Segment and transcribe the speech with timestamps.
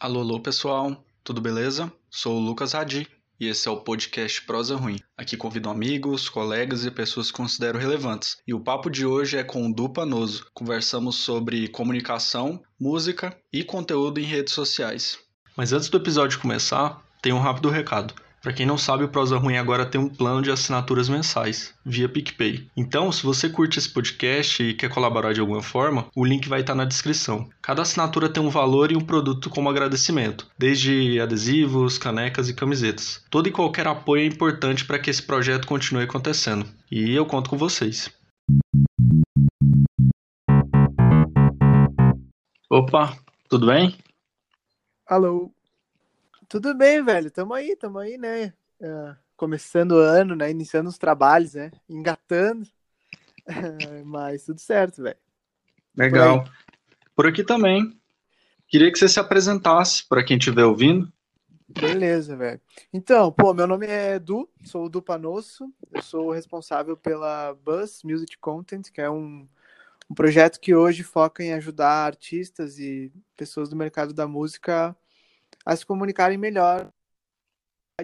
[0.00, 1.92] Alô, alô, pessoal, tudo beleza?
[2.08, 3.08] Sou o Lucas Hadi
[3.40, 5.00] e esse é o podcast Prosa Ruim.
[5.16, 8.36] Aqui convido amigos, colegas e pessoas que considero relevantes.
[8.46, 10.46] E o papo de hoje é com o Du Panoso.
[10.54, 15.18] Conversamos sobre comunicação, música e conteúdo em redes sociais.
[15.56, 18.14] Mas antes do episódio começar, tem um rápido recado.
[18.42, 22.08] Para quem não sabe, o Prosa Ruim agora tem um plano de assinaturas mensais, via
[22.08, 22.68] PicPay.
[22.76, 26.60] Então, se você curte esse podcast e quer colaborar de alguma forma, o link vai
[26.60, 27.48] estar na descrição.
[27.60, 33.24] Cada assinatura tem um valor e um produto como agradecimento, desde adesivos, canecas e camisetas.
[33.28, 36.64] Todo e qualquer apoio é importante para que esse projeto continue acontecendo.
[36.90, 38.08] E eu conto com vocês.
[42.70, 43.16] Opa,
[43.48, 43.96] tudo bem?
[45.06, 45.50] Alô.
[46.48, 47.30] Tudo bem, velho?
[47.30, 48.54] Tamo aí, tamo aí, né?
[48.80, 50.50] Uh, começando o ano, né?
[50.50, 51.70] Iniciando os trabalhos, né?
[51.86, 52.66] Engatando.
[54.06, 55.18] Mas tudo certo, velho.
[55.94, 56.44] Legal.
[56.44, 56.52] Por,
[57.14, 58.00] Por, aqui também.
[58.66, 61.12] Queria que você se apresentasse para quem estiver ouvindo.
[61.68, 62.60] Beleza, velho.
[62.94, 65.70] Então, pô, meu nome é Edu, sou o Du Panosso.
[65.92, 69.46] Eu sou responsável pela Buzz Music Content, que é um,
[70.08, 74.96] um projeto que hoje foca em ajudar artistas e pessoas do mercado da música a
[75.76, 76.92] se comunicarem melhor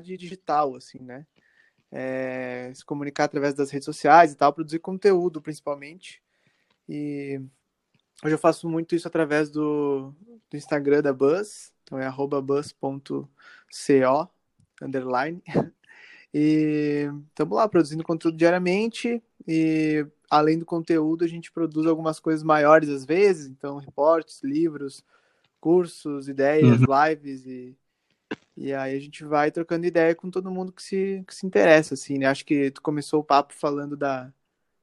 [0.00, 1.26] de digital, assim, né?
[1.90, 6.22] É, se comunicar através das redes sociais e tal, produzir conteúdo principalmente.
[6.88, 7.40] E
[8.22, 10.12] hoje eu faço muito isso através do,
[10.50, 12.10] do Instagram da Buzz, então é
[12.42, 13.30] buzz.co
[14.82, 15.42] underline.
[16.36, 22.42] E estamos lá produzindo conteúdo diariamente e além do conteúdo a gente produz algumas coisas
[22.42, 25.04] maiores às vezes, então reportes, livros,
[25.64, 27.08] cursos, ideias, uhum.
[27.08, 27.74] lives e,
[28.54, 31.94] e aí a gente vai trocando ideia com todo mundo que se, que se interessa,
[31.94, 32.26] assim, né?
[32.26, 34.30] Acho que tu começou o papo falando da,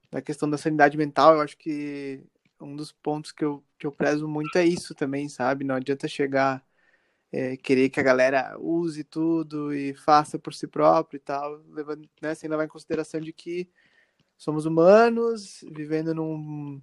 [0.10, 2.24] da questão da sanidade mental, eu acho que
[2.60, 5.64] um dos pontos que eu, que eu prezo muito é isso também, sabe?
[5.64, 6.66] Não adianta chegar,
[7.32, 12.10] é, querer que a galera use tudo e faça por si próprio e tal, levando,
[12.20, 13.70] né, sem levar em consideração de que
[14.36, 16.82] somos humanos, vivendo num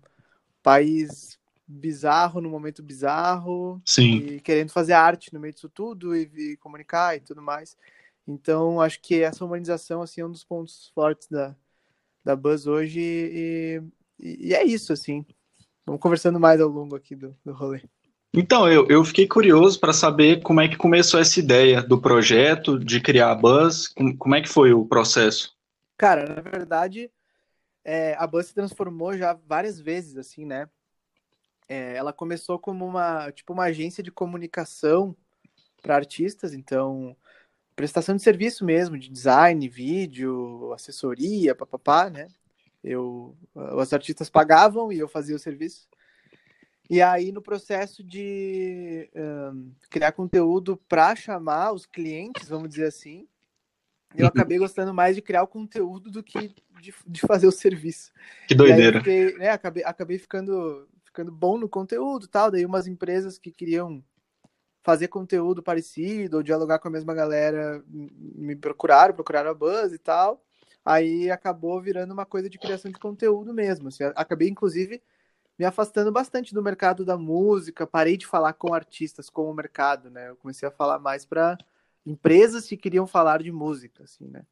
[0.62, 1.37] país
[1.68, 4.16] bizarro no momento bizarro Sim.
[4.16, 7.76] e querendo fazer arte no meio disso tudo e, e, comunicar e tudo mais.
[8.26, 11.54] Então, acho que essa humanização assim, é um dos pontos fortes da,
[12.24, 13.82] da Buzz hoje e,
[14.18, 15.26] e, e é isso, assim.
[15.84, 17.82] Vamos conversando mais ao longo aqui do, do rolê.
[18.34, 22.78] Então, eu, eu fiquei curioso para saber como é que começou essa ideia do projeto,
[22.78, 25.56] de criar a Buzz, como, como é que foi o processo?
[25.96, 27.10] Cara, na verdade,
[27.84, 30.68] é, a Buzz se transformou já várias vezes, assim, né?
[31.68, 35.14] É, ela começou como uma tipo uma agência de comunicação
[35.82, 37.16] para artistas, então
[37.76, 42.28] prestação de serviço mesmo, de design, vídeo, assessoria, papapá, né?
[42.82, 45.88] Eu, os artistas pagavam e eu fazia o serviço.
[46.90, 53.28] E aí, no processo de um, criar conteúdo para chamar os clientes, vamos dizer assim,
[54.16, 54.28] eu uhum.
[54.28, 56.48] acabei gostando mais de criar o conteúdo do que
[56.80, 58.10] de, de fazer o serviço.
[58.46, 58.98] Que doideira.
[59.00, 62.50] Fiquei, né, acabei, acabei ficando ficando bom no conteúdo tal.
[62.50, 64.02] Daí umas empresas que queriam
[64.82, 69.98] fazer conteúdo parecido ou dialogar com a mesma galera me procuraram, procuraram a Buzz e
[69.98, 70.42] tal.
[70.84, 73.88] Aí acabou virando uma coisa de criação de conteúdo mesmo.
[73.88, 75.02] Assim, acabei, inclusive,
[75.58, 80.10] me afastando bastante do mercado da música, parei de falar com artistas, com o mercado,
[80.10, 80.30] né?
[80.30, 81.58] Eu comecei a falar mais para
[82.06, 84.46] empresas que queriam falar de música, assim, né?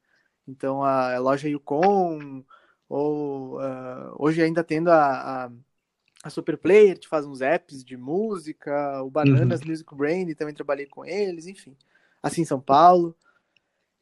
[0.46, 2.44] Então, a loja Yukon,
[2.88, 5.50] ou uh, hoje ainda tendo a, a
[6.26, 9.68] a Superplayer te faz uns apps de música, o Bananas uhum.
[9.68, 11.76] Music Brain também trabalhei com eles, enfim.
[12.20, 13.16] Assim, São Paulo.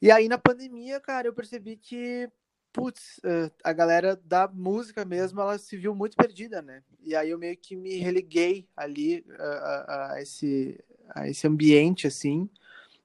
[0.01, 2.29] E aí na pandemia, cara, eu percebi que,
[2.73, 6.83] putz, eh, a galera da música mesmo, ela se viu muito perdida, né?
[7.03, 12.07] E aí eu meio que me religuei ali a, a, a esse, a esse ambiente,
[12.07, 12.49] assim.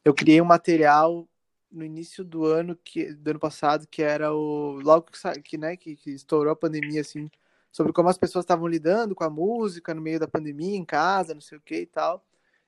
[0.05, 1.27] Eu criei um material
[1.69, 5.77] no início do ano que do ano passado que era o logo que, que né
[5.77, 7.29] que, que estourou a pandemia assim
[7.71, 11.33] sobre como as pessoas estavam lidando com a música no meio da pandemia, em casa,
[11.33, 12.25] não sei o que e tal.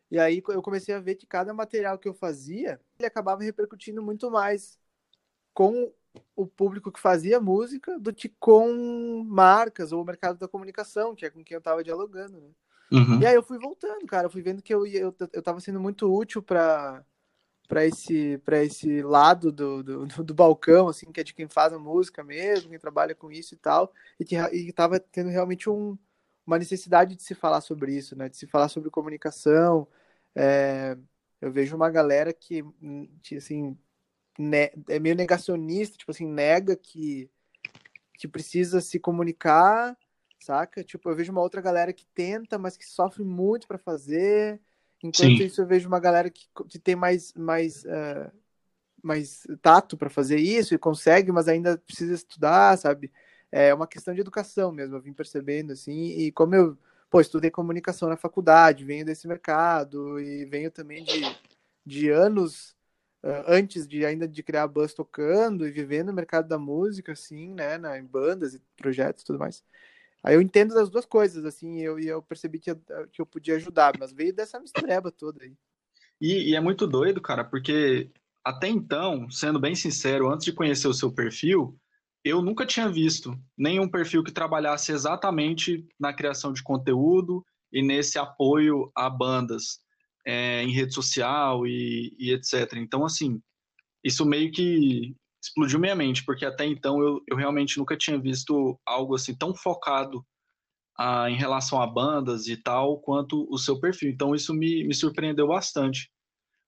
[0.09, 4.03] E aí eu comecei a ver que cada material que eu fazia, ele acabava repercutindo
[4.03, 4.77] muito mais
[5.53, 5.91] com
[6.35, 11.25] o público que fazia música do que com marcas ou o mercado da comunicação, que
[11.25, 12.49] é com quem eu estava dialogando, né?
[12.91, 13.21] Uhum.
[13.21, 15.79] E aí eu fui voltando, cara, eu fui vendo que eu, eu, eu tava sendo
[15.79, 17.05] muito útil para
[17.71, 21.71] para esse para esse lado do, do, do, balcão assim que é de quem faz
[21.71, 25.97] a música mesmo quem trabalha com isso e tal e que estava tendo realmente um,
[26.45, 28.27] uma necessidade de se falar sobre isso né?
[28.27, 29.87] De se falar sobre comunicação.
[30.35, 30.97] É,
[31.39, 32.61] eu vejo uma galera que,
[33.23, 33.77] que assim
[34.37, 37.29] ne, é meio negacionista tipo assim nega que
[38.15, 39.97] que precisa se comunicar
[40.41, 40.83] saca?
[40.83, 44.59] Tipo eu vejo uma outra galera que tenta mas que sofre muito para fazer
[45.03, 45.43] Enquanto Sim.
[45.43, 48.31] isso, eu vejo uma galera que, que tem mais, mais, uh,
[49.01, 53.11] mais tato para fazer isso e consegue, mas ainda precisa estudar, sabe?
[53.51, 56.77] É uma questão de educação mesmo, eu vim percebendo, assim, e como eu,
[57.09, 61.21] pô, estudei comunicação na faculdade, venho desse mercado e venho também de,
[61.85, 62.75] de anos
[63.23, 67.11] uh, antes de ainda de criar a Buzz tocando e vivendo no mercado da música,
[67.11, 69.63] assim, né, na, em bandas e projetos e tudo mais.
[70.23, 72.75] Aí eu entendo das duas coisas, assim, eu, eu percebi que eu,
[73.11, 75.55] que eu podia ajudar, mas veio dessa mistureba toda aí.
[76.19, 78.11] E, e, é muito doido, cara, porque
[78.43, 81.75] até então, sendo bem sincero, antes de conhecer o seu perfil,
[82.23, 88.19] eu nunca tinha visto nenhum perfil que trabalhasse exatamente na criação de conteúdo e nesse
[88.19, 89.79] apoio a bandas
[90.25, 92.73] é, em rede social e, e, etc.
[92.75, 93.41] Então, assim,
[94.03, 98.79] isso meio que explodiu minha mente, porque até então eu, eu realmente nunca tinha visto
[98.85, 100.25] algo assim tão focado
[100.97, 104.09] ah, em relação a bandas e tal, quanto o seu perfil.
[104.11, 106.11] Então, isso me, me surpreendeu bastante.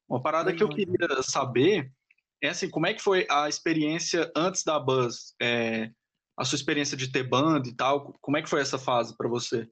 [0.09, 1.91] Uma parada que eu queria saber
[2.41, 5.33] é assim, como é que foi a experiência antes da Buzz?
[5.41, 5.91] É,
[6.37, 9.29] a sua experiência de ter banda e tal, como é que foi essa fase para
[9.29, 9.69] você?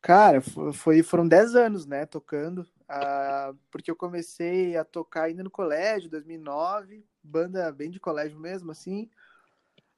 [0.00, 0.40] Cara,
[0.72, 6.10] foi, foram 10 anos, né, tocando, uh, porque eu comecei a tocar ainda no colégio,
[6.10, 9.10] 2009, banda bem de colégio mesmo, assim.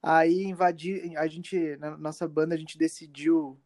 [0.02, 3.60] Aí invadi, a gente, na nossa banda, a gente decidiu,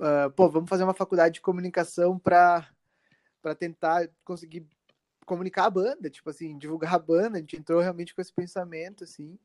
[0.00, 2.68] uh, pô, vamos fazer uma faculdade de comunicação para
[3.42, 4.66] para tentar conseguir
[5.24, 7.38] comunicar a banda, tipo assim, divulgar a banda.
[7.38, 9.38] A gente entrou realmente com esse pensamento, assim.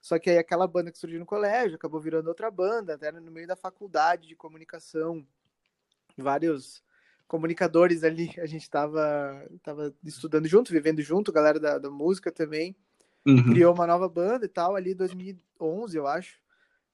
[0.00, 3.30] Só que aí aquela banda que surgiu no colégio acabou virando outra banda, até no
[3.30, 5.26] meio da faculdade de comunicação
[6.16, 6.82] vários
[7.26, 12.76] comunicadores ali, a gente estava tava estudando junto, vivendo junto, galera da, da música também.
[13.26, 13.52] Uhum.
[13.52, 16.38] Criou uma nova banda e tal, ali em 2011, eu acho.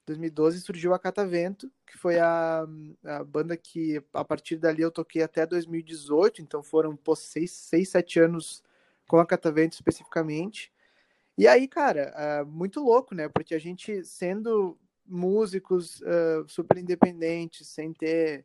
[0.06, 2.66] 2012 surgiu a Catavento, que foi a,
[3.04, 7.90] a banda que a partir dali eu toquei até 2018, então foram pô, seis, seis,
[7.90, 8.64] sete anos
[9.06, 10.72] com a Catavento especificamente.
[11.38, 12.12] E aí, cara,
[12.42, 13.28] uh, muito louco, né?
[13.28, 14.76] Porque a gente sendo
[15.06, 18.44] músicos uh, super independentes, sem ter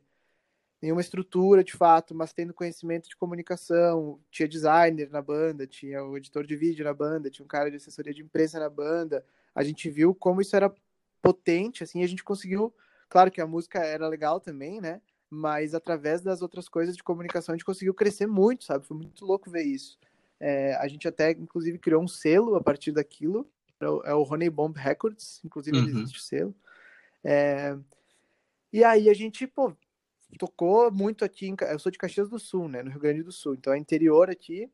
[0.81, 6.15] nenhuma estrutura de fato, mas tendo conhecimento de comunicação, tinha designer na banda, tinha o
[6.18, 9.25] editor de vídeo na banda, tinha um cara de assessoria de imprensa na banda.
[9.56, 10.74] A gente viu como isso era
[11.21, 12.74] potente, assim, a gente conseguiu,
[13.09, 15.01] claro que a música era legal também, né?
[15.29, 18.85] Mas através das outras coisas de comunicação a gente conseguiu crescer muito, sabe?
[18.85, 19.97] Foi muito louco ver isso.
[20.39, 23.50] É, a gente até, inclusive, criou um selo a partir daquilo,
[23.80, 25.88] é o, é Honey Bomb Records, inclusive uhum.
[25.88, 26.56] existe o selo.
[27.23, 27.75] É,
[28.71, 29.73] e aí a gente, pô,
[30.38, 33.31] tocou muito aqui, em, eu sou de Caxias do Sul, né, no Rio Grande do
[33.31, 34.69] Sul, então é interior aqui,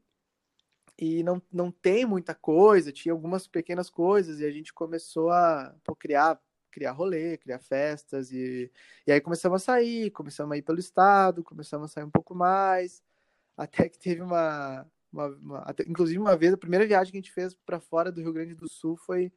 [0.97, 5.75] e não, não tem muita coisa, tinha algumas pequenas coisas, e a gente começou a
[5.83, 6.39] pô, criar,
[6.71, 8.71] criar rolê, criar festas, e,
[9.05, 12.33] e aí começamos a sair, começamos a ir pelo estado, começamos a sair um pouco
[12.33, 13.03] mais,
[13.57, 17.21] até que teve uma, uma, uma até, inclusive uma vez, a primeira viagem que a
[17.21, 19.31] gente fez para fora do Rio Grande do Sul foi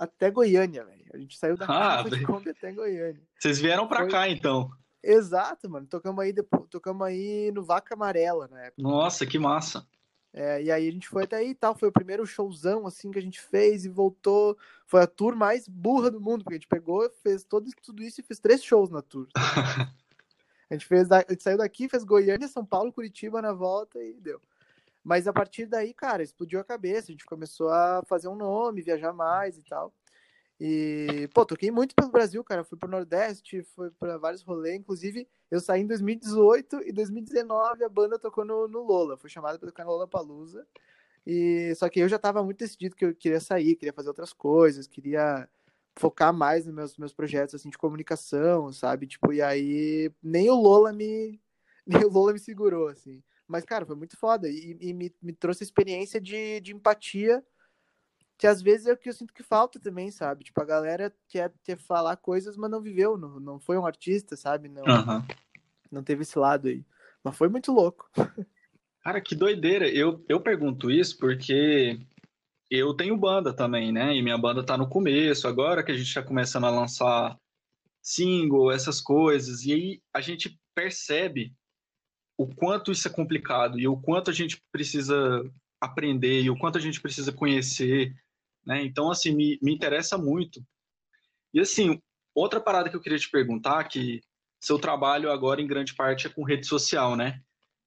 [0.00, 1.04] até Goiânia, velho.
[1.12, 3.22] A gente saiu da ah, de Kombi até Goiânia.
[3.38, 4.70] Vocês vieram para cá, então?
[5.02, 5.86] Exato, mano.
[5.86, 8.82] Tocamos aí, depois, tocamos aí no Vaca Amarela na época.
[8.82, 9.86] Nossa, que massa.
[10.32, 11.74] É, e aí a gente foi até aí e tal.
[11.74, 14.56] Foi o primeiro showzão assim que a gente fez e voltou.
[14.86, 18.20] Foi a tour mais burra do mundo, porque a gente pegou, fez todo, tudo isso
[18.20, 19.26] e fez três shows na tour.
[20.70, 24.14] a gente fez, a gente saiu daqui, fez Goiânia, São Paulo, Curitiba na volta e
[24.20, 24.40] deu.
[25.02, 27.10] Mas a partir daí, cara, explodiu a cabeça.
[27.10, 29.92] A gente começou a fazer um nome, viajar mais e tal.
[30.60, 32.62] E, pô, toquei muito pelo Brasil, cara.
[32.62, 34.76] Fui pro Nordeste, fui para vários rolês.
[34.76, 39.16] Inclusive, eu saí em 2018 e 2019 a banda tocou no, no Lola.
[39.16, 40.66] Fui chamada para tocar no Lola Palusa.
[41.26, 44.34] E só que eu já tava muito decidido que eu queria sair, queria fazer outras
[44.34, 45.48] coisas, queria
[45.96, 49.06] focar mais nos meus, meus projetos assim de comunicação, sabe?
[49.06, 51.40] Tipo, e aí nem o Lola me
[51.86, 53.22] nem o Lola me segurou assim.
[53.48, 57.42] Mas cara, foi muito foda e, e me, me trouxe a experiência de, de empatia
[58.40, 60.44] que às vezes é o que eu sinto que falta também, sabe?
[60.44, 64.34] Tipo, a galera quer, quer falar coisas, mas não viveu, não, não foi um artista,
[64.34, 64.66] sabe?
[64.66, 65.22] Não, uhum.
[65.92, 66.82] não teve esse lado aí.
[67.22, 68.10] Mas foi muito louco.
[69.04, 69.86] Cara, que doideira.
[69.90, 72.00] Eu, eu pergunto isso porque
[72.70, 74.16] eu tenho banda também, né?
[74.16, 77.38] E minha banda tá no começo, agora que a gente tá começando a lançar
[78.02, 79.66] single, essas coisas.
[79.66, 81.54] E aí a gente percebe
[82.38, 85.44] o quanto isso é complicado e o quanto a gente precisa
[85.78, 88.14] aprender e o quanto a gente precisa conhecer
[88.64, 88.82] né?
[88.82, 90.62] Então, assim, me, me interessa muito.
[91.52, 92.00] E, assim,
[92.34, 94.20] outra parada que eu queria te perguntar, que
[94.60, 97.40] seu trabalho agora, em grande parte, é com rede social, né?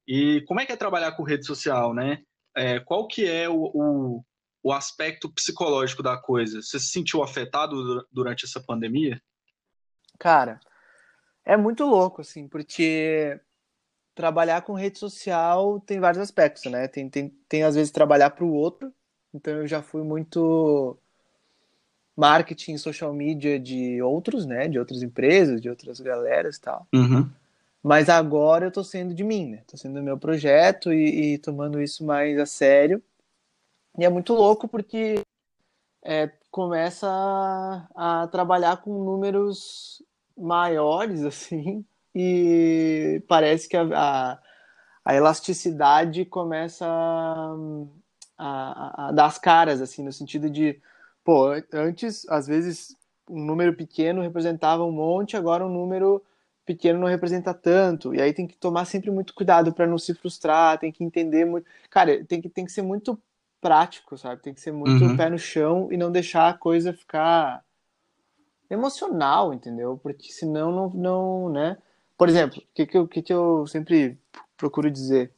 [0.08, 2.24] E como é que é trabalhar com rede social, né?
[2.56, 4.25] É, qual que é o, o,
[4.62, 6.62] o aspecto psicológico da coisa?
[6.62, 9.22] Você se sentiu afetado durante essa pandemia?
[10.20, 10.60] Cara,
[11.46, 13.39] é muito louco, assim, porque
[14.15, 16.88] trabalhar com rede social tem vários aspectos, né?
[16.88, 18.94] Tem, tem, tem às vezes trabalhar para o outro.
[19.34, 20.98] Então eu já fui muito
[22.16, 24.68] marketing, social media de outros, né?
[24.68, 26.88] De outras empresas, de outras galeras e tal.
[26.94, 27.30] Uhum.
[27.82, 29.63] Mas agora eu tô sendo de mim, né?
[29.68, 33.02] Tô sendo do meu projeto e, e tomando isso mais a sério.
[33.98, 35.22] E é muito louco porque
[36.04, 40.04] é, começa a, a trabalhar com números
[40.38, 44.40] maiores, assim, e parece que a, a,
[45.06, 46.86] a elasticidade começa
[48.38, 50.80] a, a, a, dar as caras, assim, no sentido de,
[51.24, 52.96] pô, antes, às vezes,
[53.30, 56.22] um número pequeno representava um monte, agora um número
[56.66, 60.13] pequeno não representa tanto, e aí tem que tomar sempre muito cuidado para não se
[60.13, 63.20] frustrar, tem que entender muito, cara, tem que, tem que ser muito
[63.60, 65.18] prático, sabe, tem que ser muito uhum.
[65.18, 67.63] pé no chão e não deixar a coisa ficar
[68.70, 70.00] emocional, entendeu?
[70.02, 71.78] Porque senão não, não né?
[72.18, 74.18] Por exemplo, o que, que, eu, que, que eu sempre
[74.58, 75.32] procuro dizer?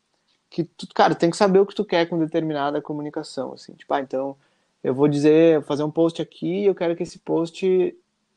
[0.56, 3.74] Que, tu, cara, tem que saber o que tu quer com determinada comunicação, assim.
[3.74, 4.38] Tipo, ah, então,
[4.82, 7.94] eu vou dizer, fazer um post aqui, eu quero que esse post...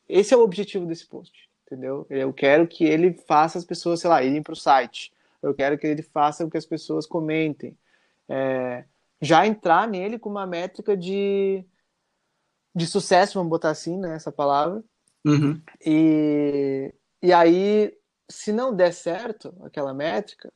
[0.09, 2.05] Esse é o objetivo desse post, entendeu?
[2.11, 5.13] Eu quero que ele faça as pessoas, sei lá, irem para o site.
[5.41, 7.77] Eu quero que ele faça com que as pessoas comentem.
[8.29, 8.85] É,
[9.21, 11.65] já entrar nele com uma métrica de
[12.75, 14.83] de sucesso, vamos botar assim, né, essa palavra.
[15.25, 15.61] Uhum.
[15.85, 17.93] E, e aí,
[18.29, 20.53] se não der certo aquela métrica,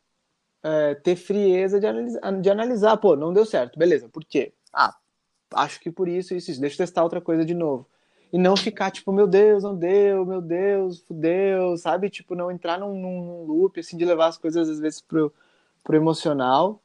[0.63, 4.53] é, ter frieza de analisar, de analisar, pô, não deu certo, beleza, por quê?
[4.73, 4.95] Ah,
[5.55, 7.87] acho que por isso, isso, isso, deixa eu testar outra coisa de novo.
[8.33, 12.09] E não ficar tipo, meu Deus, não deu, meu Deus, fudeu, sabe?
[12.09, 15.31] Tipo, não entrar num, num loop, assim, de levar as coisas às vezes pro,
[15.85, 16.81] pro emocional.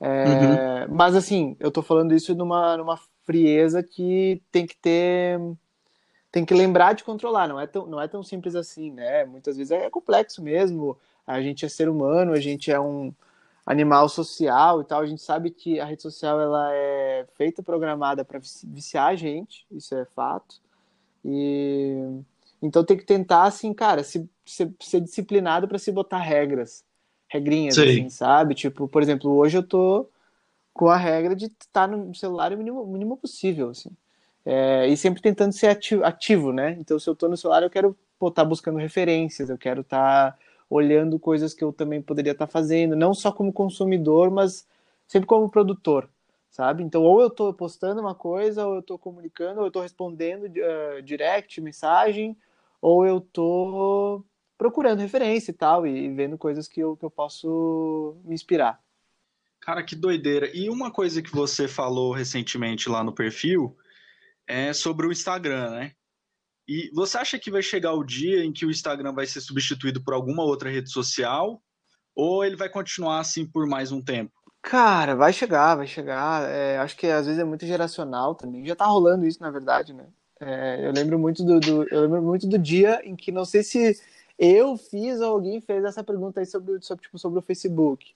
[0.00, 0.96] É, uhum.
[0.96, 5.38] Mas assim, eu tô falando isso numa, numa frieza que tem que ter
[6.30, 9.24] tem que lembrar de controlar, não é tão, não é tão simples assim, né?
[9.24, 10.98] Muitas vezes é complexo mesmo.
[11.28, 13.12] A gente é ser humano, a gente é um
[13.66, 15.02] animal social e tal.
[15.02, 19.66] A gente sabe que a rede social ela é feita programada para viciar a gente,
[19.70, 20.56] isso é fato.
[21.22, 22.22] E
[22.62, 26.82] então tem que tentar assim, cara, se, se ser disciplinado para se botar regras,
[27.28, 27.82] regrinhas Sim.
[27.82, 28.54] assim, sabe?
[28.54, 30.08] Tipo, por exemplo, hoje eu tô
[30.72, 33.90] com a regra de estar no celular o mínimo, mínimo possível, assim.
[34.46, 36.76] É, e sempre tentando ser ativo, ativo, né?
[36.80, 40.32] Então, se eu estou no celular, eu quero estar tá buscando referências, eu quero estar
[40.32, 40.38] tá
[40.70, 44.66] olhando coisas que eu também poderia estar tá fazendo, não só como consumidor, mas
[45.06, 46.08] sempre como produtor,
[46.50, 46.82] sabe?
[46.82, 50.44] Então, ou eu estou postando uma coisa, ou eu estou comunicando, ou eu estou respondendo
[50.44, 52.36] uh, direct, mensagem,
[52.80, 54.24] ou eu estou
[54.56, 58.80] procurando referência e tal, e vendo coisas que eu, que eu posso me inspirar.
[59.60, 60.50] Cara, que doideira.
[60.54, 63.76] E uma coisa que você falou recentemente lá no perfil
[64.46, 65.92] é sobre o Instagram, né?
[66.68, 70.04] E você acha que vai chegar o dia em que o Instagram vai ser substituído
[70.04, 71.62] por alguma outra rede social?
[72.14, 74.32] Ou ele vai continuar assim por mais um tempo?
[74.60, 76.46] Cara, vai chegar, vai chegar.
[76.50, 78.66] É, acho que às vezes é muito geracional também.
[78.66, 80.04] Já tá rolando isso, na verdade, né?
[80.40, 83.62] É, eu lembro muito do, do, eu lembro muito do dia em que não sei
[83.62, 83.98] se
[84.38, 88.14] eu fiz ou alguém fez essa pergunta aí sobre, sobre, tipo, sobre o Facebook.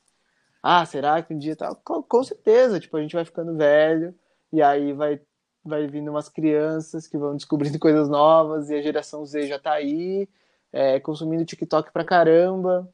[0.63, 1.75] Ah, será que um dia tá?
[1.75, 4.15] Com, com certeza, tipo, a gente vai ficando velho
[4.53, 5.21] e aí vai
[5.65, 9.73] vai vindo umas crianças que vão descobrindo coisas novas e a geração Z já tá
[9.73, 10.29] aí,
[10.73, 12.89] é, consumindo TikTok pra caramba,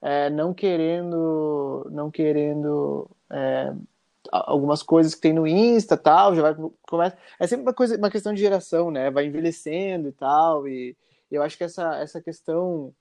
[0.00, 3.72] é, não querendo, não querendo é,
[4.30, 8.10] algumas coisas que tem no Insta tal, já vai começa, é sempre uma coisa, uma
[8.10, 9.10] questão de geração, né?
[9.10, 10.96] Vai envelhecendo e tal e
[11.30, 12.94] eu acho que essa essa questão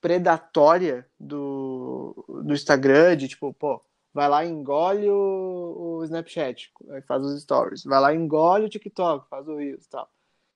[0.00, 3.80] predatória do, do Instagram, de tipo, pô,
[4.12, 6.72] vai lá e engole o, o Snapchat,
[7.06, 10.08] faz os stories, vai lá e engole o TikTok, faz o Reels e tal.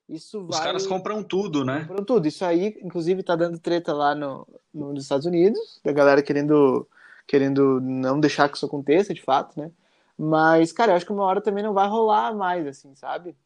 [0.09, 1.81] Isso Os caras compram tudo, né?
[1.81, 2.29] Compram tudo.
[2.29, 6.87] Isso aí, inclusive, tá dando treta lá no, no, nos Estados Unidos, da galera querendo,
[7.27, 9.71] querendo não deixar que isso aconteça, de fato, né?
[10.17, 13.37] Mas, cara, eu acho que uma hora também não vai rolar mais, assim, sabe?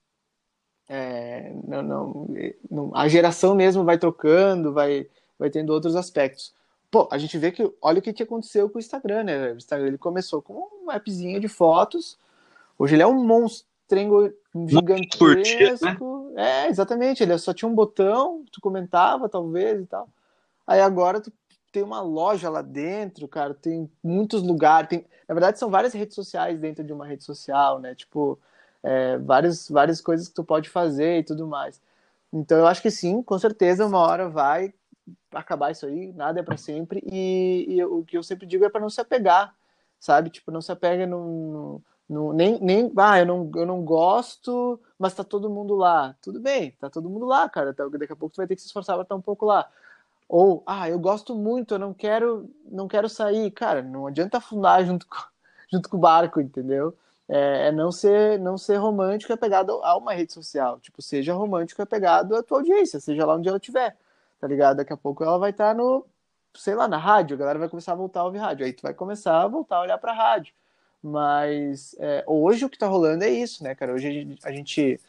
[0.87, 2.29] É, não, não,
[2.71, 6.53] não, a geração mesmo vai trocando, vai, vai tendo outros aspectos.
[6.91, 9.53] Pô, a gente vê que, olha o que, que aconteceu com o Instagram, né?
[9.53, 12.19] O Instagram ele começou com um appzinho de fotos,
[12.77, 14.33] hoje ele é um monstrengo
[14.67, 16.31] gigantesco.
[16.33, 16.65] Né?
[16.65, 20.09] É, exatamente, ele só tinha um botão, tu comentava talvez e tal.
[20.67, 21.33] Aí agora tu
[21.71, 26.17] tem uma loja lá dentro, cara, tem muitos lugares, tem, na verdade são várias redes
[26.17, 27.95] sociais dentro de uma rede social, né?
[27.95, 28.37] Tipo,
[28.83, 31.81] é, várias, várias coisas que tu pode fazer e tudo mais.
[32.33, 34.75] Então eu acho que sim, com certeza uma hora vai
[35.33, 37.03] acabar isso aí, nada é para sempre.
[37.05, 39.55] E, e, o que eu sempre digo é para não se apegar,
[39.99, 40.31] sabe?
[40.31, 45.15] Tipo, não se apega no, no, nem, nem, ah, eu não, eu não gosto, mas
[45.15, 46.17] tá todo mundo lá.
[46.21, 47.73] Tudo bem, tá todo mundo lá, cara.
[47.73, 49.69] Daqui a pouco tu vai ter que se esforçar para estar um pouco lá.
[50.29, 53.51] Ou, ah, eu gosto muito, eu não quero, não quero sair.
[53.51, 55.17] Cara, não adianta afundar junto com,
[55.73, 56.97] junto com o barco, entendeu?
[57.29, 60.81] É, é não ser não ser romântico é pegado a uma rede social.
[60.81, 63.97] Tipo, seja romântico é pegado à tua audiência, seja lá onde ela estiver,
[64.41, 64.79] tá ligado?
[64.79, 66.07] Daqui a pouco ela vai estar tá no,
[66.55, 68.65] sei lá, na rádio, a galera vai começar a voltar a ouvir rádio.
[68.65, 70.55] Aí tu vai começar a voltar a olhar pra rádio.
[71.03, 73.93] Mas é, hoje o que tá rolando é isso, né, cara?
[73.93, 75.01] Hoje a gente, a gente,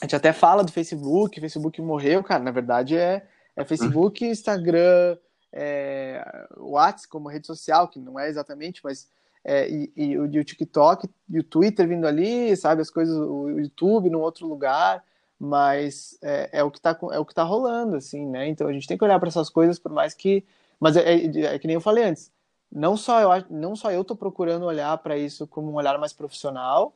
[0.00, 2.42] a gente até fala do Facebook, Facebook morreu, cara.
[2.42, 5.16] Na verdade é é Facebook, Instagram,
[5.52, 6.24] é,
[6.56, 9.08] WhatsApp como rede social, que não é exatamente, mas
[9.44, 13.50] é, e, e, e, o TikTok e o Twitter vindo ali, sabe, as coisas, o
[13.50, 15.04] YouTube num outro lugar,
[15.44, 18.46] mas é, é o que está é o que tá rolando, assim, né?
[18.46, 20.44] Então a gente tem que olhar para essas coisas, por mais que,
[20.78, 22.30] mas é, é, é, que nem eu falei antes,
[22.70, 26.12] não só eu não só eu tô procurando olhar para isso como um olhar mais
[26.12, 26.94] profissional,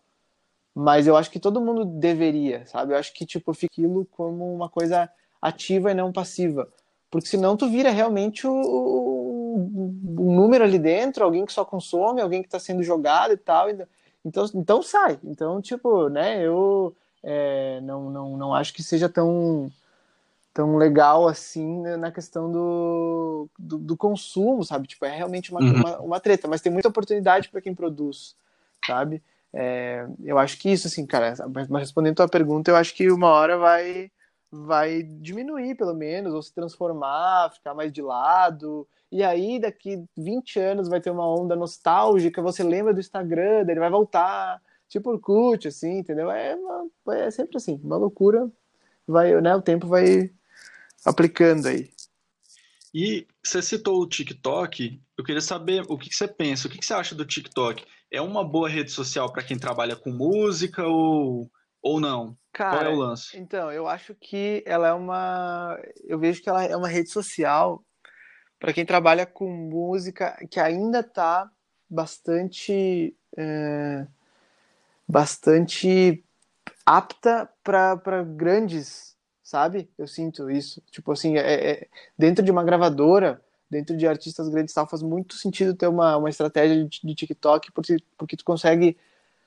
[0.72, 2.92] mas eu acho que todo mundo deveria, sabe?
[2.94, 5.10] Eu acho que tipo fica aquilo como uma coisa
[5.42, 6.68] ativa e não passiva.
[7.10, 9.56] Porque senão tu vira realmente o, o,
[10.18, 13.68] o número ali dentro, alguém que só consome, alguém que está sendo jogado e tal.
[14.24, 15.18] Então, então sai.
[15.24, 16.94] Então, tipo, né, eu
[17.28, 19.68] é, não, não, não acho que seja tão,
[20.54, 24.86] tão legal assim na questão do, do, do consumo, sabe?
[24.86, 25.74] Tipo, é realmente uma, uhum.
[25.74, 28.36] uma, uma, treta, mas tem muita oportunidade para quem produz,
[28.86, 29.20] sabe?
[29.52, 31.34] É, eu acho que isso, assim, cara,
[31.68, 34.08] mas respondendo a tua pergunta, eu acho que uma hora vai
[34.48, 38.86] vai diminuir, pelo menos, ou se transformar, ficar mais de lado.
[39.10, 43.80] E aí, daqui 20 anos, vai ter uma onda nostálgica, você lembra do Instagram, ele
[43.80, 46.30] vai voltar, tipo Orkut, assim, entendeu?
[46.30, 48.50] É, uma, é sempre assim, uma loucura,
[49.06, 50.30] vai, né, o tempo vai
[51.04, 51.90] aplicando aí.
[52.94, 56.94] E você citou o TikTok, eu queria saber o que, você pensa, o que, você
[56.94, 57.84] acha do TikTok?
[58.10, 61.50] É uma boa rede social para quem trabalha com música ou,
[61.82, 62.36] ou não?
[62.52, 63.36] Cara, Qual é o lance?
[63.36, 65.78] Então, eu acho que ela é uma.
[66.04, 67.84] Eu vejo que ela é uma rede social
[68.58, 71.50] para quem trabalha com música que ainda está
[71.90, 73.14] bastante.
[73.36, 74.06] É,
[75.08, 76.24] bastante
[76.84, 79.88] apta para grandes, sabe?
[79.96, 80.82] Eu sinto isso.
[80.90, 85.34] Tipo assim, é, é, dentro de uma gravadora, dentro de artistas grandes tal, faz muito
[85.34, 88.96] sentido ter uma, uma estratégia de, de TikTok, porque, porque tu consegue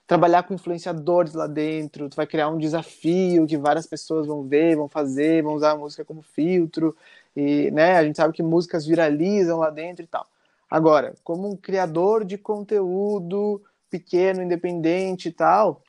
[0.06, 4.76] trabalhar com influenciadores lá dentro, tu vai criar um desafio que várias pessoas vão ver,
[4.76, 6.98] vão fazer, vão usar a música como filtro,
[7.36, 10.26] e né, a gente sabe que músicas viralizam lá dentro e tal.
[10.70, 15.84] Agora, como um criador de conteúdo pequeno, independente e tal,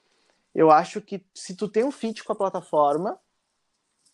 [0.55, 3.19] eu acho que se tu tem um fit com a plataforma,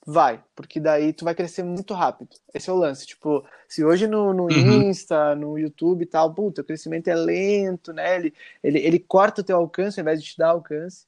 [0.08, 2.30] Vai, porque daí tu vai crescer muito rápido.
[2.54, 3.04] Esse é o lance.
[3.04, 4.82] Tipo, se hoje no, no uhum.
[4.84, 8.14] Insta, no YouTube e tal, puta, o crescimento é lento, né?
[8.14, 11.06] Ele, ele, ele corta o teu alcance ao invés de te dar alcance.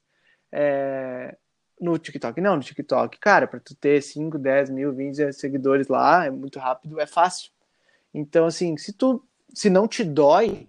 [0.51, 1.37] É...
[1.81, 6.27] No TikTok, não, no TikTok, cara, para tu ter 5, 10 mil, 20 seguidores lá,
[6.27, 7.53] é muito rápido, é fácil.
[8.13, 10.69] Então, assim, se tu se não te dói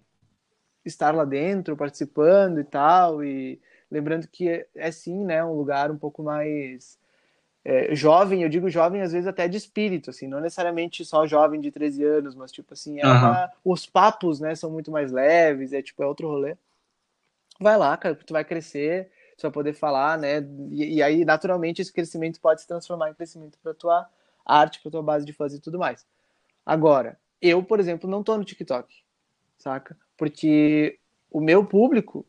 [0.89, 5.89] estar lá dentro, participando e tal, e lembrando que é, é sim, né, um lugar
[5.91, 6.99] um pouco mais
[7.63, 11.60] é, jovem, eu digo jovem às vezes até de espírito, assim, não necessariamente só jovem
[11.60, 15.73] de 13 anos, mas tipo assim, é uma, os papos, né, são muito mais leves,
[15.73, 16.56] é tipo, é outro rolê.
[17.60, 20.39] Vai lá, cara, tu vai crescer, tu vai poder falar, né,
[20.71, 24.10] e, e aí naturalmente esse crescimento pode se transformar em crescimento para tua
[24.45, 26.06] arte, para tua base de fãs e tudo mais.
[26.65, 28.93] Agora, eu, por exemplo, não tô no TikTok,
[29.58, 29.97] saca?
[30.19, 30.99] Porque
[31.32, 32.25] o meu público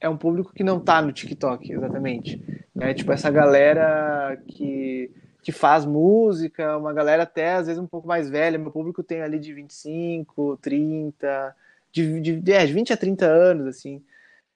[0.00, 2.42] é um público que não tá no TikTok, exatamente.
[2.74, 2.94] Né?
[2.94, 5.10] Tipo, essa galera que,
[5.42, 8.58] que faz música, uma galera até às vezes um pouco mais velha.
[8.58, 11.54] Meu público tem ali de 25, 30,
[11.92, 14.02] de, de, é, de 20 a 30 anos, assim.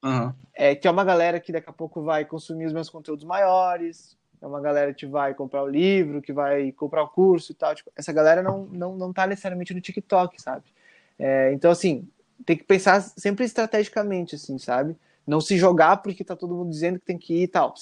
[0.03, 0.33] Uhum.
[0.55, 4.16] É, que é uma galera que daqui a pouco vai consumir os meus conteúdos maiores,
[4.40, 7.74] é uma galera que vai comprar o livro, que vai comprar o curso e tal.
[7.74, 10.64] Tipo, essa galera não, não, não tá necessariamente no TikTok, sabe?
[11.18, 12.09] É, então, assim,
[12.44, 14.96] tem que pensar sempre estrategicamente, assim, sabe?
[15.26, 17.74] Não se jogar porque tá todo mundo dizendo que tem que ir e tal.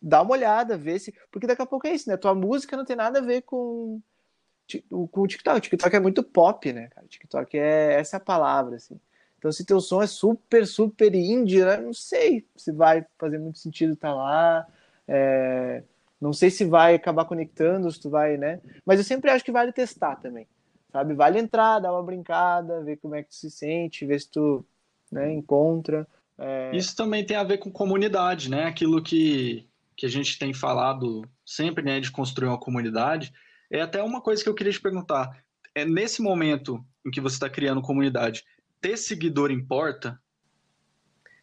[0.00, 1.14] Dá uma olhada, vê se.
[1.30, 2.16] Porque daqui a pouco é isso, né?
[2.16, 4.00] Tua música não tem nada a ver com,
[5.10, 5.58] com o TikTok.
[5.58, 7.06] O TikTok é muito pop, né, cara?
[7.06, 8.98] O TikTok é essa é a palavra, assim.
[9.38, 11.76] Então, se teu som é super, super indie, né?
[11.76, 14.66] não sei se vai fazer muito sentido estar tá lá.
[15.06, 15.82] É...
[16.20, 18.60] Não sei se vai acabar conectando, se tu vai, né?
[18.84, 20.48] Mas eu sempre acho que vale testar também,
[20.92, 21.14] sabe?
[21.14, 24.64] Vale entrar, dar uma brincada, ver como é que tu se sente, ver se tu
[25.10, 26.06] né, encontra.
[26.36, 26.74] É...
[26.76, 28.64] Isso também tem a ver com comunidade, né?
[28.64, 32.00] Aquilo que, que a gente tem falado sempre, né?
[32.00, 33.32] De construir uma comunidade.
[33.70, 35.42] É até uma coisa que eu queria te perguntar.
[35.74, 38.44] É nesse momento em que você está criando comunidade,
[38.80, 40.20] ter seguidor importa?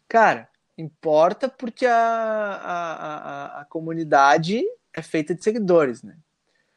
[0.08, 2.94] Cara, importa porque a, a,
[3.58, 6.16] a, a comunidade é feita de seguidores, né?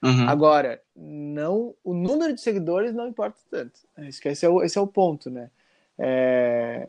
[0.01, 0.29] Uhum.
[0.29, 3.81] Agora, não, o número de seguidores não importa tanto.
[3.97, 5.49] Esse é o, esse é o ponto, né?
[5.97, 6.87] É,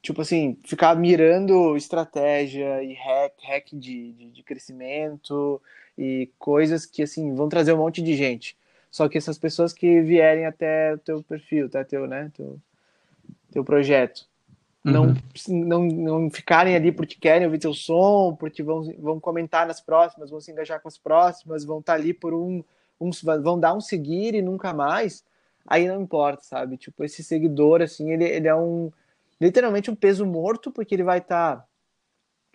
[0.00, 5.60] tipo assim, ficar mirando estratégia e hack, hack de, de, de, crescimento
[5.96, 8.56] e coisas que, assim, vão trazer um monte de gente.
[8.90, 12.58] Só que essas pessoas que vierem até o teu perfil, até teu, né, teu,
[13.52, 14.26] teu projeto,
[14.84, 15.14] uhum.
[15.48, 19.80] não, não, não ficarem ali porque querem ouvir teu som, porque vão, vão comentar nas
[19.80, 22.62] próximas, vão se engajar com as próximas, vão estar tá ali por um,
[23.00, 23.10] um
[23.42, 25.24] vão dar um seguir e nunca mais,
[25.66, 26.76] aí não importa, sabe?
[26.76, 28.90] Tipo, esse seguidor, assim, ele, ele é um
[29.40, 31.66] literalmente um peso morto, porque ele vai estar tá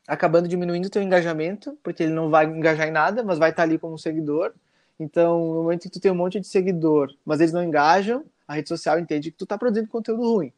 [0.07, 3.63] acabando diminuindo o teu engajamento, porque ele não vai engajar em nada, mas vai estar
[3.63, 4.53] tá ali como seguidor.
[4.99, 8.53] Então, no momento que tu tem um monte de seguidor, mas eles não engajam, a
[8.53, 10.53] rede social entende que tu tá produzindo conteúdo ruim.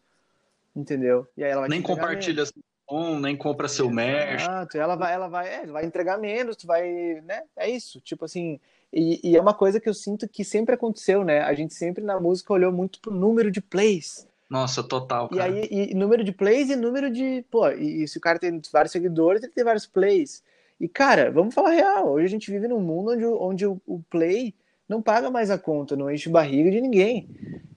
[0.78, 1.28] Entendeu?
[1.36, 2.44] E aí ela vai Nem compartilha
[3.20, 4.44] nem compra seu merch.
[4.44, 7.42] Exato, ela vai, ela vai, é, vai entregar menos, tu vai, né?
[7.58, 8.00] É isso.
[8.00, 8.60] Tipo assim,
[8.94, 11.42] e, e, é uma coisa que eu sinto que sempre aconteceu, né?
[11.42, 14.28] A gente sempre na música olhou muito pro número de plays.
[14.50, 15.50] Nossa, total, cara.
[15.50, 17.44] E aí, e número de plays e número de.
[17.52, 20.42] Pô, e, e, se o cara tem vários seguidores, ele tem vários plays.
[20.80, 22.12] E, cara, vamos falar real.
[22.12, 24.54] Hoje a gente vive num mundo onde, onde o, o play
[24.88, 27.30] não paga mais a conta, não enche barriga de ninguém.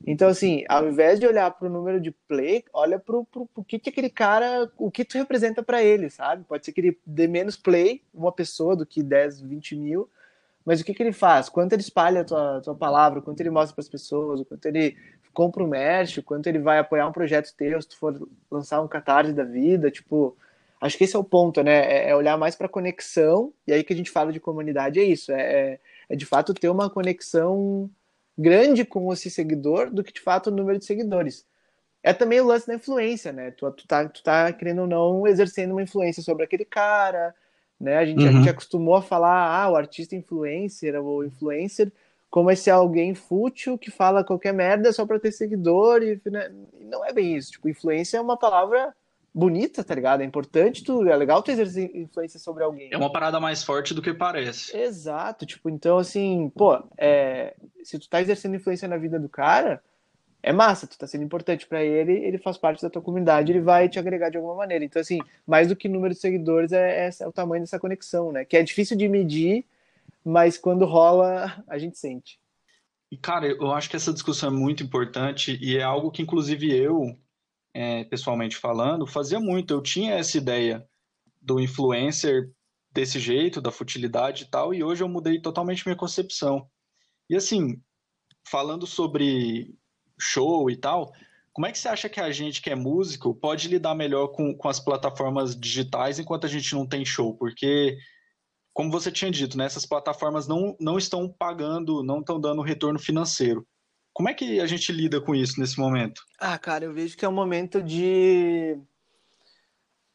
[0.06, 3.78] Então, assim, ao invés de olhar para o número de play, olha para o que,
[3.78, 6.44] que aquele cara, o que tu representa para ele, sabe?
[6.44, 10.08] Pode ser que ele dê menos play, uma pessoa, do que 10, 20 mil,
[10.64, 11.48] mas o que, que ele faz?
[11.48, 14.96] Quanto ele espalha a tua, tua palavra, quanto ele mostra para as pessoas, quanto ele
[15.32, 18.88] compra o merch, quanto ele vai apoiar um projeto teu, se tu for lançar um
[18.88, 20.36] catarse da vida, tipo,
[20.80, 21.84] acho que esse é o ponto, né?
[21.84, 25.04] É, é olhar mais para conexão, e aí que a gente fala de comunidade é
[25.04, 27.88] isso, é, é, é, de fato ter uma conexão
[28.36, 31.46] grande com esse seguidor do que de fato o número de seguidores.
[32.02, 33.50] É também o lance da influência, né?
[33.52, 37.34] Tu, tu, tá, tu tá querendo ou não exercendo uma influência sobre aquele cara,
[37.78, 37.98] né?
[37.98, 38.28] A gente, uhum.
[38.28, 41.92] a gente acostumou a falar, ah, o artista influencer ou influencer,
[42.30, 46.50] como esse alguém fútil que fala qualquer merda só para ter seguidor e né?
[46.80, 47.52] não é bem isso.
[47.52, 48.94] Tipo, influência é uma palavra
[49.34, 50.20] bonita, tá ligado?
[50.22, 52.90] É importante, tu, é legal tu exercer influência sobre alguém.
[52.92, 54.76] É uma parada mais forte do que parece.
[54.76, 59.82] Exato, tipo, então assim, pô, é, se tu tá exercendo influência na vida do cara,
[60.42, 63.60] é massa, tu tá sendo importante para ele, ele faz parte da tua comunidade, ele
[63.60, 64.84] vai te agregar de alguma maneira.
[64.84, 68.32] Então, assim, mais do que número de seguidores é, é, é o tamanho dessa conexão,
[68.32, 68.44] né?
[68.44, 69.64] Que é difícil de medir,
[70.24, 72.38] mas quando rola, a gente sente.
[73.10, 76.74] E, cara, eu acho que essa discussão é muito importante e é algo que, inclusive,
[76.74, 77.16] eu,
[77.74, 79.72] é, pessoalmente falando, fazia muito.
[79.72, 80.86] Eu tinha essa ideia
[81.40, 82.50] do influencer
[82.92, 86.68] desse jeito, da futilidade e tal, e hoje eu mudei totalmente minha concepção.
[87.28, 87.80] E, assim,
[88.46, 89.74] falando sobre
[90.18, 91.12] show e tal,
[91.52, 94.54] como é que você acha que a gente que é músico pode lidar melhor com,
[94.54, 97.36] com as plataformas digitais enquanto a gente não tem show?
[97.36, 97.96] Porque
[98.72, 102.98] como você tinha dito, né, essas plataformas não, não estão pagando, não estão dando retorno
[102.98, 103.66] financeiro.
[104.12, 106.24] Como é que a gente lida com isso nesse momento?
[106.38, 108.78] Ah, cara, eu vejo que é um momento de.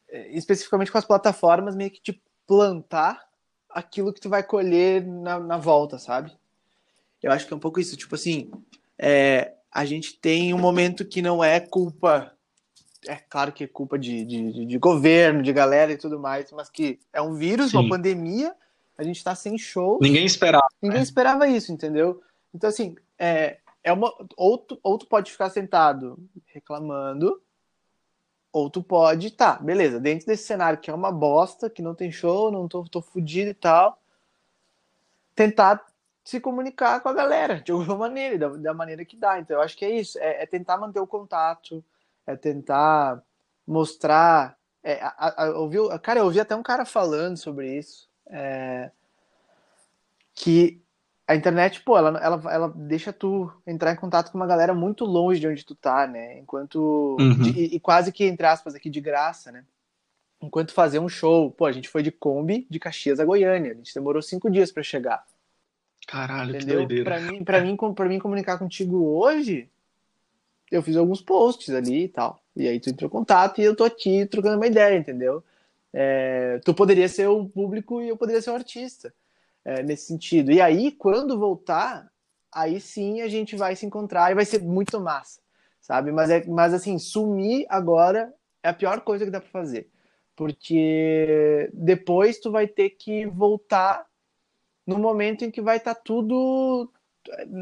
[0.09, 3.23] É, especificamente com as plataformas, meio que de plantar
[3.69, 6.31] aquilo que tu vai colher na, na volta, sabe?
[7.21, 7.97] Eu acho que é um pouco isso.
[7.97, 8.51] Tipo assim,
[8.97, 12.35] é, a gente tem um momento que não é culpa
[13.07, 16.69] é claro que é culpa de, de, de, governo, de galera e tudo mais, mas
[16.69, 17.77] que é um vírus, Sim.
[17.77, 18.53] uma pandemia,
[18.97, 19.99] a gente está sem show.
[20.01, 20.67] Ninguém esperava.
[20.81, 21.03] Ninguém né?
[21.03, 22.21] esperava isso, entendeu?
[22.53, 26.17] Então, assim, é, é uma, ou, tu, pode ficar sentado
[26.47, 27.39] reclamando,
[28.51, 32.11] ou tu pode, tá, beleza, dentro desse cenário que é uma bosta, que não tem
[32.11, 34.01] show, não tô, tô fudido e tal,
[35.35, 35.85] tentar
[36.23, 39.39] se comunicar com a galera de alguma maneira, da, da maneira que dá.
[39.39, 41.85] Então, eu acho que é isso, é, é tentar manter o contato,
[42.25, 43.21] é tentar
[43.67, 44.57] mostrar.
[44.81, 48.09] É, a, a, ouviu, cara, eu ouvi até um cara falando sobre isso.
[48.27, 48.89] É,
[50.33, 50.83] que
[51.27, 55.05] a internet, pô, ela, ela, ela deixa tu entrar em contato com uma galera muito
[55.05, 56.39] longe de onde tu tá, né?
[56.39, 57.17] Enquanto.
[57.19, 57.41] Uhum.
[57.41, 59.63] De, e, quase que, entre aspas, aqui de graça, né?
[60.41, 63.71] Enquanto fazer um show, pô, a gente foi de Kombi de Caxias a Goiânia.
[63.71, 65.25] A gente demorou cinco dias para chegar.
[66.07, 66.81] Caralho, Entendeu?
[66.81, 67.03] que doideira.
[67.03, 69.67] Pra mim, pra, mim, pra mim comunicar contigo hoje,
[70.71, 72.39] eu fiz alguns posts ali e tal.
[72.55, 75.43] E aí tu entrou em contato e eu tô aqui trocando uma ideia, entendeu?
[75.91, 79.11] É, tu poderia ser o público e eu poderia ser o artista.
[79.65, 80.51] É, nesse sentido.
[80.51, 82.07] E aí, quando voltar,
[82.53, 85.41] aí sim a gente vai se encontrar e vai ser muito massa,
[85.81, 86.11] sabe?
[86.11, 89.89] Mas, é, mas assim, sumir agora é a pior coisa que dá para fazer.
[90.35, 94.05] Porque depois tu vai ter que voltar
[94.85, 96.91] no momento em que vai estar tá tudo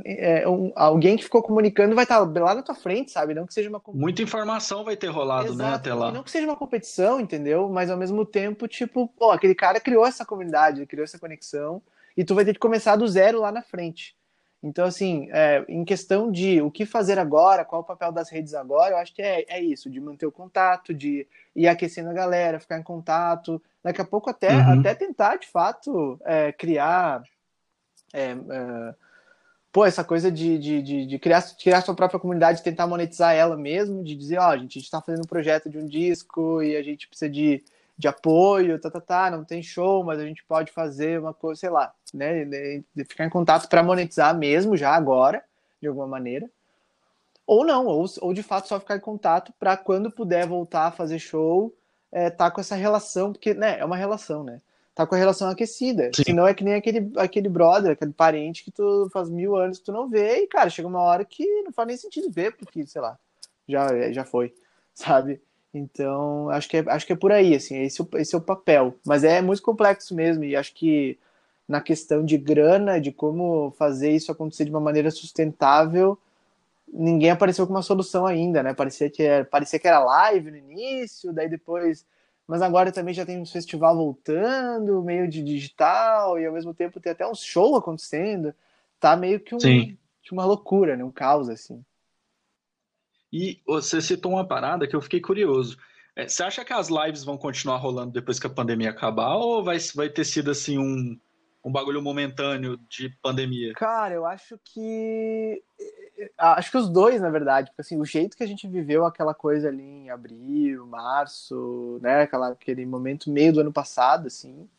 [0.05, 3.33] é, um, alguém que ficou comunicando vai estar lá na tua frente, sabe?
[3.33, 6.11] Não que seja uma muita informação vai ter rolado, Exato, né, até lá.
[6.11, 7.69] Não que seja uma competição, entendeu?
[7.69, 11.81] Mas ao mesmo tempo, tipo, pô, aquele cara criou essa comunidade, criou essa conexão
[12.15, 14.15] e tu vai ter que começar do zero lá na frente.
[14.63, 18.54] Então, assim, é, em questão de o que fazer agora, qual o papel das redes
[18.54, 22.13] agora, eu acho que é, é isso, de manter o contato, de ir aquecendo a
[22.13, 24.80] galera, ficar em contato, daqui a pouco até, uhum.
[24.80, 27.21] até tentar, de fato, é, criar.
[28.13, 28.95] É, é,
[29.69, 33.58] pô, essa coisa de, de, de, de, criar, criar sua própria comunidade, tentar monetizar ela
[33.58, 36.63] mesmo, de dizer, ó, oh, gente, a gente está fazendo um projeto de um disco
[36.63, 37.62] e a gente precisa de
[37.97, 41.60] de apoio, tá, tá, tá, não tem show, mas a gente pode fazer uma coisa,
[41.60, 45.43] sei lá, né, de, de ficar em contato para monetizar mesmo já agora,
[45.82, 46.49] de alguma maneira.
[47.45, 50.91] Ou não, ou, ou de fato só ficar em contato para quando puder voltar a
[50.91, 51.73] fazer show,
[52.12, 54.62] é, tá com essa relação, porque, né, é uma relação, né?
[54.95, 56.12] Tá com a relação aquecida.
[56.15, 56.23] Sim.
[56.23, 59.86] Senão é que nem aquele, aquele brother, aquele parente que tu faz mil anos que
[59.86, 62.86] tu não vê, e, cara, chega uma hora que não faz nem sentido ver, porque,
[62.86, 63.17] sei lá,
[63.67, 64.53] já, já foi,
[64.93, 65.41] sabe?
[65.73, 68.41] Então, acho que é, acho que é por aí, assim, esse, é esse é o
[68.41, 68.95] papel.
[69.05, 71.17] Mas é muito complexo mesmo, e acho que
[71.67, 76.17] na questão de grana, de como fazer isso acontecer de uma maneira sustentável,
[76.88, 78.73] ninguém apareceu com uma solução ainda, né?
[78.73, 82.05] Parecia que era, parecia que era live no início, daí depois.
[82.47, 86.99] Mas agora também já tem um festival voltando, meio de digital, e ao mesmo tempo
[86.99, 88.53] tem até um show acontecendo.
[88.99, 89.57] Tá meio que um,
[90.31, 91.03] uma loucura, né?
[91.03, 91.83] Um caos, assim.
[93.33, 95.75] E você citou uma parada que eu fiquei curioso.
[96.15, 99.63] É, você acha que as lives vão continuar rolando depois que a pandemia acabar ou
[99.63, 101.19] vai, vai ter sido assim um,
[101.65, 103.73] um bagulho momentâneo de pandemia?
[103.73, 105.63] Cara, eu acho que
[106.37, 109.33] acho que os dois, na verdade, porque assim, o jeito que a gente viveu aquela
[109.33, 114.69] coisa ali em abril, março, né, aquela, aquele momento meio do ano passado, assim,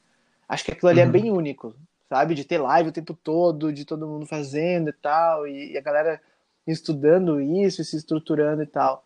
[0.49, 1.09] acho que aquilo ali é uhum.
[1.09, 1.75] é bem único,
[2.09, 5.79] sabe, de ter live o tempo todo, de todo mundo fazendo e tal, e, e
[5.79, 6.21] a galera
[6.67, 9.05] estudando isso e se estruturando e tal.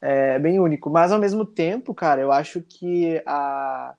[0.00, 0.90] É bem único.
[0.90, 3.94] Mas ao mesmo tempo, cara, eu acho que a,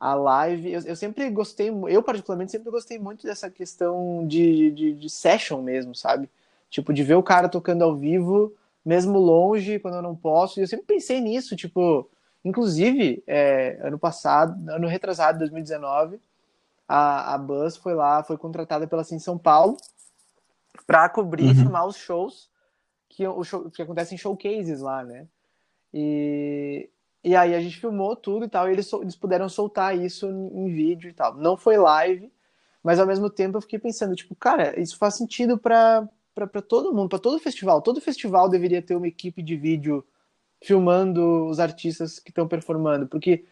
[0.00, 0.72] a live.
[0.72, 5.62] Eu, eu sempre gostei, eu particularmente sempre gostei muito dessa questão de, de, de, session
[5.62, 6.28] mesmo, sabe?
[6.70, 10.58] Tipo, de ver o cara tocando ao vivo, mesmo longe, quando eu não posso.
[10.58, 12.08] E eu sempre pensei nisso, tipo.
[12.44, 16.20] Inclusive, é, ano passado, ano retrasado, 2019,
[16.86, 19.76] a, a Buzz foi lá, foi contratada pela Sim São Paulo
[20.86, 21.54] para cobrir e uhum.
[21.54, 22.50] filmar os shows
[23.08, 25.26] que, o show, que acontecem em showcases lá, né?
[25.92, 26.88] E,
[27.24, 30.72] e aí a gente filmou tudo e tal, e eles, eles puderam soltar isso em,
[30.72, 31.34] vídeo e tal.
[31.34, 32.32] Não foi live,
[32.82, 36.08] mas ao mesmo tempo eu fiquei pensando, tipo, cara, isso faz sentido para
[36.46, 37.82] para todo mundo, para todo festival.
[37.82, 40.06] Todo festival deveria ter uma equipe de vídeo
[40.62, 43.44] filmando os artistas que estão performando, porque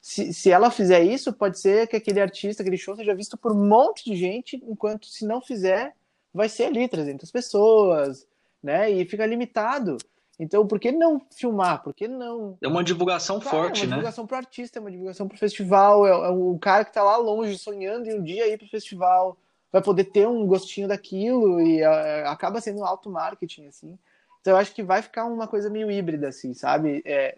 [0.00, 3.52] se, se ela fizer isso, pode ser que aquele artista, aquele show seja visto por
[3.52, 5.94] um monte de gente, enquanto se não fizer,
[6.32, 8.26] vai ser ali 300 pessoas,
[8.62, 8.90] né?
[8.90, 9.96] E fica limitado.
[10.38, 11.82] Então, por que não filmar?
[11.82, 12.56] Por que não?
[12.62, 13.82] É uma divulgação Cara, forte, né?
[13.82, 13.96] É uma né?
[13.96, 16.06] divulgação para artista, é uma divulgação para o festival.
[16.06, 18.70] É, é o cara que está lá longe sonhando em um dia ir para o
[18.70, 19.36] festival
[19.72, 23.98] vai poder ter um gostinho daquilo e é, acaba sendo um auto marketing assim.
[24.40, 27.02] Então, eu acho que vai ficar uma coisa meio híbrida assim, sabe?
[27.04, 27.36] É,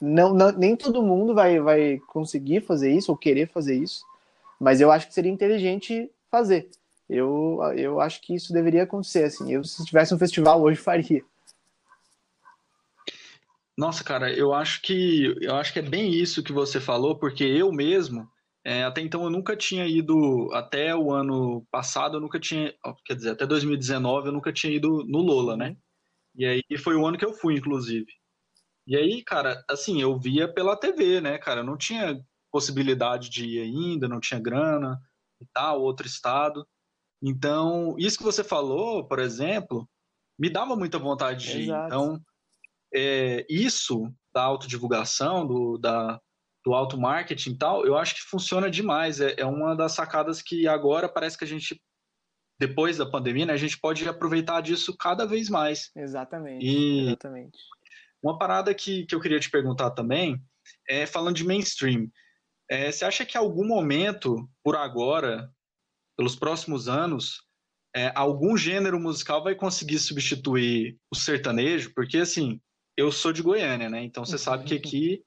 [0.00, 4.04] não, não, nem todo mundo vai, vai conseguir fazer isso ou querer fazer isso,
[4.58, 6.70] mas eu acho que seria inteligente fazer.
[7.14, 9.24] Eu, eu acho que isso deveria acontecer.
[9.24, 11.24] Assim, eu, se tivesse um festival hoje, faria.
[13.76, 17.42] Nossa, cara, eu acho que eu acho que é bem isso que você falou, porque
[17.42, 18.28] eu mesmo,
[18.64, 22.72] é, até então eu nunca tinha ido, até o ano passado eu nunca tinha,
[23.04, 25.76] quer dizer, até 2019 eu nunca tinha ido no Lola, né?
[26.36, 28.06] E aí foi o ano que eu fui, inclusive.
[28.86, 31.60] E aí, cara, assim, eu via pela TV, né, cara?
[31.60, 32.20] Eu não tinha
[32.52, 35.00] possibilidade de ir ainda, não tinha grana
[35.40, 36.66] e tal, outro estado.
[37.26, 39.88] Então, isso que você falou, por exemplo,
[40.38, 41.70] me dava muita vontade de ir.
[41.70, 42.20] Então,
[42.94, 46.20] é, isso da autodivulgação, do, da,
[46.62, 49.22] do auto-marketing e tal, eu acho que funciona demais.
[49.22, 51.80] É, é, uma das sacadas que agora parece que a gente,
[52.60, 55.90] depois da pandemia, né, a gente pode aproveitar disso cada vez mais.
[55.96, 56.62] Exatamente.
[56.62, 57.58] E exatamente.
[58.22, 60.42] Uma parada que, que eu queria te perguntar também
[60.86, 62.10] é falando de mainstream.
[62.70, 65.50] É, você acha que em algum momento, por agora,
[66.16, 67.42] pelos próximos anos,
[67.94, 72.60] é, algum gênero musical vai conseguir substituir o sertanejo, porque assim,
[72.96, 74.02] eu sou de Goiânia, né?
[74.02, 75.24] Então você sabe que aqui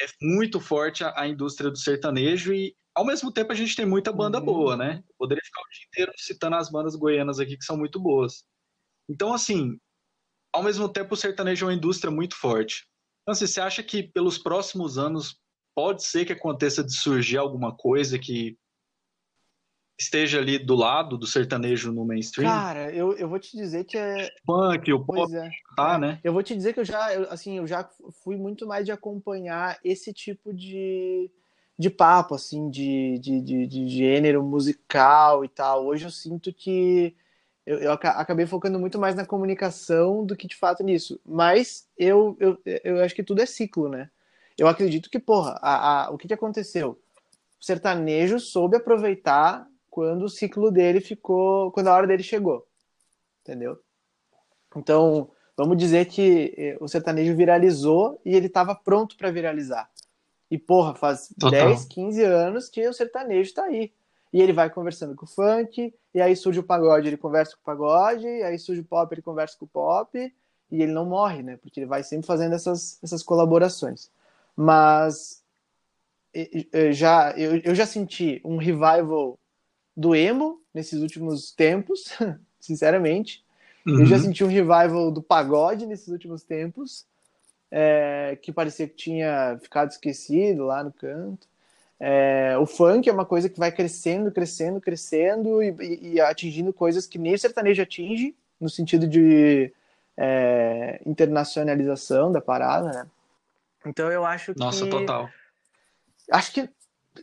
[0.00, 3.86] é muito forte a, a, indústria do sertanejo e ao mesmo tempo a gente tem
[3.86, 4.44] muita banda uhum.
[4.44, 5.02] boa, né?
[5.18, 8.44] Poderia ficar o dia inteiro citando as bandas goianas aqui que são muito boas.
[9.08, 9.78] Então assim,
[10.52, 12.86] ao mesmo tempo o sertanejo é uma indústria muito forte.
[13.22, 15.38] Então assim, você acha que pelos próximos anos
[15.74, 18.58] pode ser que aconteça de surgir alguma coisa que
[19.98, 22.50] esteja ali do lado do sertanejo no mainstream?
[22.50, 24.30] Cara, eu, eu vou te dizer que é.
[24.44, 25.50] Funk, o pop, é.
[25.74, 26.20] tá, né?
[26.22, 27.88] Eu vou te dizer que eu já, eu, assim, eu já
[28.22, 31.30] fui muito mais de acompanhar esse tipo de,
[31.78, 35.86] de papo, assim, de, de, de, de gênero musical e tal.
[35.86, 37.14] Hoje eu sinto que
[37.64, 41.18] eu, eu, acabei focando muito mais na comunicação do que de fato nisso.
[41.24, 44.10] Mas eu, eu, eu acho que tudo é ciclo, né?
[44.58, 46.98] Eu acredito que, porra, a, a, o que, que aconteceu?
[47.60, 51.72] O sertanejo soube aproveitar quando o ciclo dele ficou.
[51.72, 52.66] quando a hora dele chegou.
[53.40, 53.78] Entendeu?
[54.76, 59.90] Então, vamos dizer que eh, o sertanejo viralizou e ele estava pronto para viralizar.
[60.50, 61.68] E, porra, faz Total.
[61.70, 63.90] 10, 15 anos que o sertanejo está aí.
[64.30, 67.62] E ele vai conversando com o funk, e aí surge o pagode, ele conversa com
[67.62, 70.18] o pagode, e aí surge o pop, ele conversa com o pop,
[70.70, 71.56] e ele não morre, né?
[71.56, 74.10] Porque ele vai sempre fazendo essas, essas colaborações.
[74.54, 75.42] Mas
[76.70, 79.38] eu já, eu, eu já senti um revival
[79.96, 82.12] do emo nesses últimos tempos,
[82.60, 83.44] sinceramente.
[83.86, 84.00] Uhum.
[84.00, 84.22] Eu já uhum.
[84.22, 87.06] senti um revival do pagode nesses últimos tempos,
[87.70, 91.46] é, que parecia que tinha ficado esquecido lá no canto.
[91.98, 96.72] É, o funk é uma coisa que vai crescendo, crescendo, crescendo e, e, e atingindo
[96.72, 99.72] coisas que nem o sertanejo atinge, no sentido de
[100.16, 103.06] é, internacionalização da parada, né?
[103.84, 104.60] Então eu acho que.
[104.60, 105.30] Nossa, total.
[106.30, 106.68] Acho que,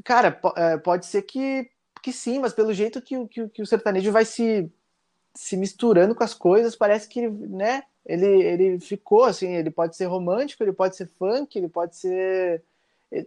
[0.04, 1.70] cara, é, pode ser que,
[2.04, 4.72] que sim, mas pelo jeito que, que, que o sertanejo vai se,
[5.34, 7.84] se misturando com as coisas, parece que, né?
[8.06, 12.62] Ele, ele ficou assim, ele pode ser romântico, ele pode ser funk, ele pode ser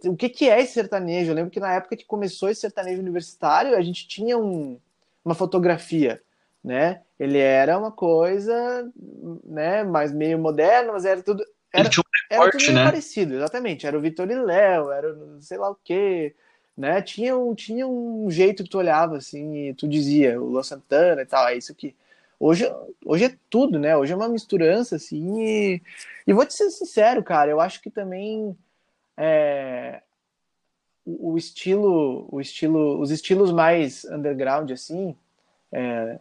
[0.04, 1.30] o que, que é esse sertanejo?
[1.30, 4.78] Eu lembro que na época que começou esse sertanejo universitário, a gente tinha um,
[5.24, 6.20] uma fotografia,
[6.62, 7.02] né?
[7.18, 8.90] Ele era uma coisa,
[9.44, 12.84] né, mais meio moderno, mas era tudo era, um era tudo né?
[12.84, 13.86] parecido, exatamente.
[13.86, 16.34] Era o Vitor e Léo, era sei lá o quê,
[16.76, 17.00] né?
[17.00, 21.22] Tinha um, tinha um jeito que tu olhava assim e tu dizia, o Luan Santana
[21.22, 21.94] e tal, é isso que
[22.38, 22.64] hoje,
[23.04, 23.96] hoje é tudo, né?
[23.96, 25.82] Hoje é uma misturança assim e,
[26.26, 28.56] e vou te ser sincero, cara, eu acho que também
[29.16, 30.02] é,
[31.04, 35.16] o estilo, o estilo, os estilos mais underground assim,
[35.72, 36.18] é,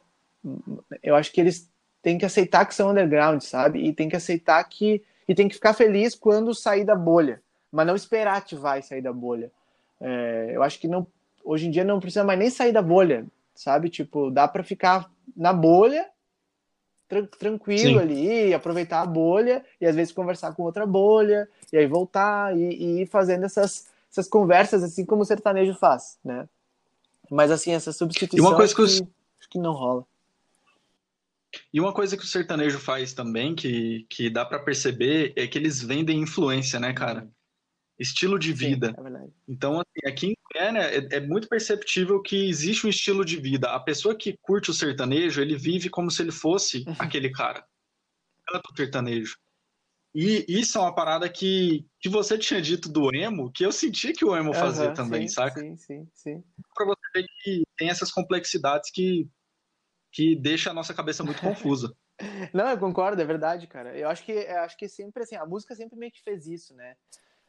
[1.03, 1.69] eu acho que eles
[2.01, 3.79] têm que aceitar que são underground, sabe?
[3.79, 7.41] E tem que aceitar que e tem que ficar feliz quando sair da bolha,
[7.71, 9.51] mas não esperar que vai sair da bolha.
[9.99, 11.07] É, eu acho que não,
[11.43, 13.89] hoje em dia não precisa mais nem sair da bolha, sabe?
[13.89, 16.05] Tipo, dá para ficar na bolha
[17.37, 17.99] tranquilo Sim.
[17.99, 22.61] ali, aproveitar a bolha e às vezes conversar com outra bolha e aí voltar e,
[22.61, 26.47] e ir fazendo essas, essas conversas assim como o sertanejo faz, né?
[27.29, 29.01] Mas assim, essa substituição e uma coisa que, os...
[29.01, 30.05] acho que não rola.
[31.73, 35.57] E uma coisa que o sertanejo faz também, que, que dá para perceber, é que
[35.57, 37.27] eles vendem influência, né, cara?
[37.97, 38.87] Estilo de vida.
[38.87, 43.23] Sim, é então, assim, aqui em Goiânia é, é, muito perceptível que existe um estilo
[43.23, 43.69] de vida.
[43.69, 46.95] A pessoa que curte o sertanejo, ele vive como se ele fosse uhum.
[46.99, 47.65] aquele cara.
[48.47, 49.37] Canta o sertanejo.
[50.13, 54.13] E isso é uma parada que, que você tinha dito do emo, que eu senti
[54.13, 55.59] que o emo fazia também, sim, saca?
[55.59, 56.43] Sim, sim, sim.
[56.73, 59.29] Pra você ver que tem essas complexidades que,
[60.13, 61.93] que deixa a nossa cabeça muito confusa.
[62.53, 63.93] Não, eu concordo, é verdade, cara.
[63.97, 66.73] Eu acho que, eu acho que sempre assim, a música sempre meio que fez isso,
[66.73, 66.95] né?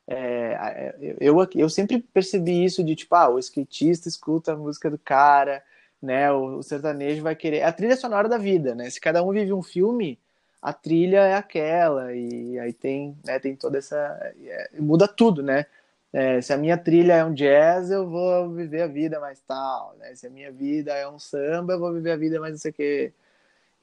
[0.09, 4.99] É, eu, eu sempre percebi isso de tipo, ah, o skatista escuta a música do
[4.99, 5.63] cara,
[6.01, 6.31] né?
[6.31, 7.59] O, o, sertanejo vai querer.
[7.59, 8.89] É a trilha sonora da vida, né?
[8.89, 10.19] Se cada um vive um filme,
[10.63, 13.97] a trilha é aquela, e aí tem, né, tem toda essa.
[14.45, 15.67] É, muda tudo, né?
[16.13, 19.95] É, se a minha trilha é um jazz, eu vou viver a vida mais tal,
[19.99, 20.15] né?
[20.15, 22.71] Se a minha vida é um samba, eu vou viver a vida mais não sei
[22.71, 23.13] o quê.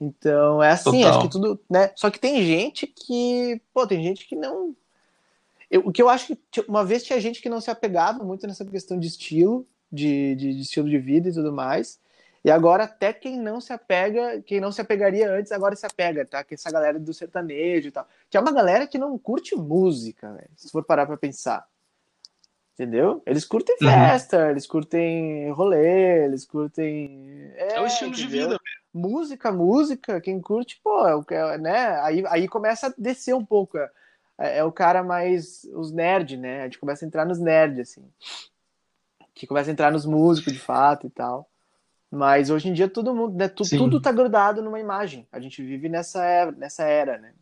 [0.00, 1.10] Então, é assim, Total.
[1.10, 1.92] acho que tudo, né?
[1.94, 4.74] Só que tem gente que, pô, tem gente que não
[5.70, 8.46] eu, o que eu acho que uma vez tinha gente que não se apegava muito
[8.46, 12.00] nessa questão de estilo, de, de, de, estilo de vida e tudo mais.
[12.44, 16.26] E agora até quem não se apega, quem não se apegaria antes, agora se apega,
[16.26, 16.44] tá?
[16.44, 18.06] Que essa galera do sertanejo e tal.
[18.28, 21.66] Que é uma galera que não curte música, véio, se for parar pra pensar.
[22.74, 23.22] Entendeu?
[23.24, 23.88] Eles curtem uhum.
[23.88, 24.50] festa, uhum.
[24.50, 27.50] eles curtem rolê, eles curtem.
[27.54, 28.28] É, é o estilo entendeu?
[28.28, 28.58] de vida.
[28.92, 31.98] Música, música, quem curte, pô, é o que é, né?
[32.00, 33.78] Aí, aí começa a descer um pouco.
[33.78, 33.90] É
[34.38, 35.64] é, é o cara mais.
[35.74, 36.62] os nerd, né?
[36.62, 38.08] A gente começa a entrar nos nerds, assim.
[39.34, 41.50] Que começa a entrar nos músicos, de fato, e tal.
[42.10, 45.26] Mas hoje em dia todo mundo, né, tu, tudo tá grudado numa imagem.
[45.32, 47.34] A gente vive nessa era, nessa era, né?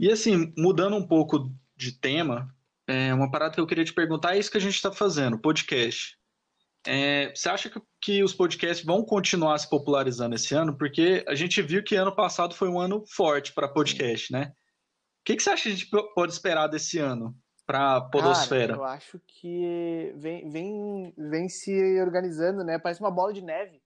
[0.00, 2.54] E assim, mudando um pouco de tema,
[2.86, 5.38] é uma parada que eu queria te perguntar é isso que a gente está fazendo,
[5.38, 6.17] podcast.
[6.90, 10.74] É, você acha que, que, os podcasts vão continuar se popularizando esse ano?
[10.74, 14.54] Porque a gente viu que ano passado foi um ano forte para podcast, né?
[15.20, 17.36] O que, que, você acha que a gente pode esperar desse ano
[17.66, 18.68] para a Podosfera?
[18.68, 22.78] Cara, eu acho que vem, vem, vem se organizando, né?
[22.78, 23.82] Parece uma bola de neve.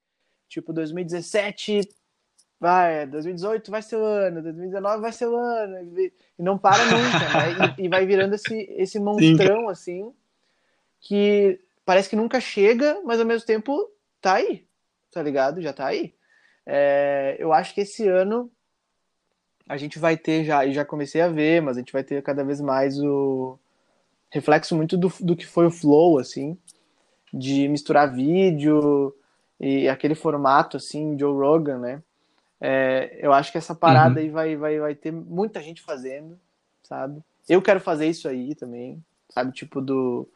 [0.48, 1.80] Tipo, 2017
[2.60, 7.18] vai, 2018 vai ser o ano, 2019 vai ser o ano, e não para nunca,
[7.18, 7.74] né?
[7.78, 9.70] E, e, vai virando esse, esse monstrão, Sim.
[9.70, 10.14] assim,
[11.00, 14.66] que parece que nunca chega, mas ao mesmo tempo tá aí,
[15.10, 15.60] tá ligado?
[15.60, 16.14] Já tá aí.
[16.64, 18.50] É, eu acho que esse ano
[19.68, 22.22] a gente vai ter já, e já comecei a ver, mas a gente vai ter
[22.22, 23.58] cada vez mais o
[24.30, 26.56] reflexo muito do, do que foi o Flow, assim,
[27.32, 29.14] de misturar vídeo
[29.60, 32.02] e aquele formato, assim, Joe Rogan, né?
[32.60, 34.26] É, eu acho que essa parada uhum.
[34.26, 36.38] aí vai, vai, vai ter muita gente fazendo,
[36.82, 37.22] sabe?
[37.48, 39.52] Eu quero fazer isso aí também, sabe?
[39.52, 40.28] Tipo, do,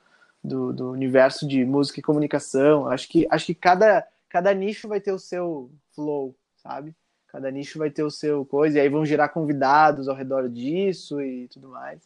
[0.47, 2.87] do, do universo de música e comunicação.
[2.87, 6.95] Acho que, acho que cada, cada nicho vai ter o seu flow, sabe?
[7.27, 11.21] Cada nicho vai ter o seu coisa, e aí vão gerar convidados ao redor disso
[11.21, 12.01] e tudo mais.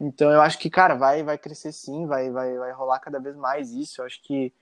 [0.00, 3.36] Então eu acho que, cara, vai, vai crescer sim, vai, vai, vai rolar cada vez
[3.36, 4.00] mais isso.
[4.00, 4.52] Eu acho que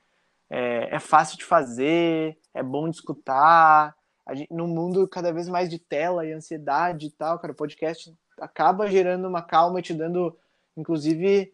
[0.51, 3.97] é, é fácil de fazer, é bom de escutar,
[4.35, 8.15] gente, num mundo cada vez mais de tela e ansiedade e tal, cara, o podcast
[8.39, 10.37] acaba gerando uma calma e te dando,
[10.77, 11.53] inclusive,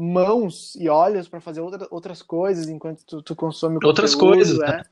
[0.00, 4.36] mãos e olhos para fazer outra, outras coisas enquanto tu, tu consome o Outras conteúdo,
[4.36, 4.66] coisas, né?
[4.66, 4.82] né?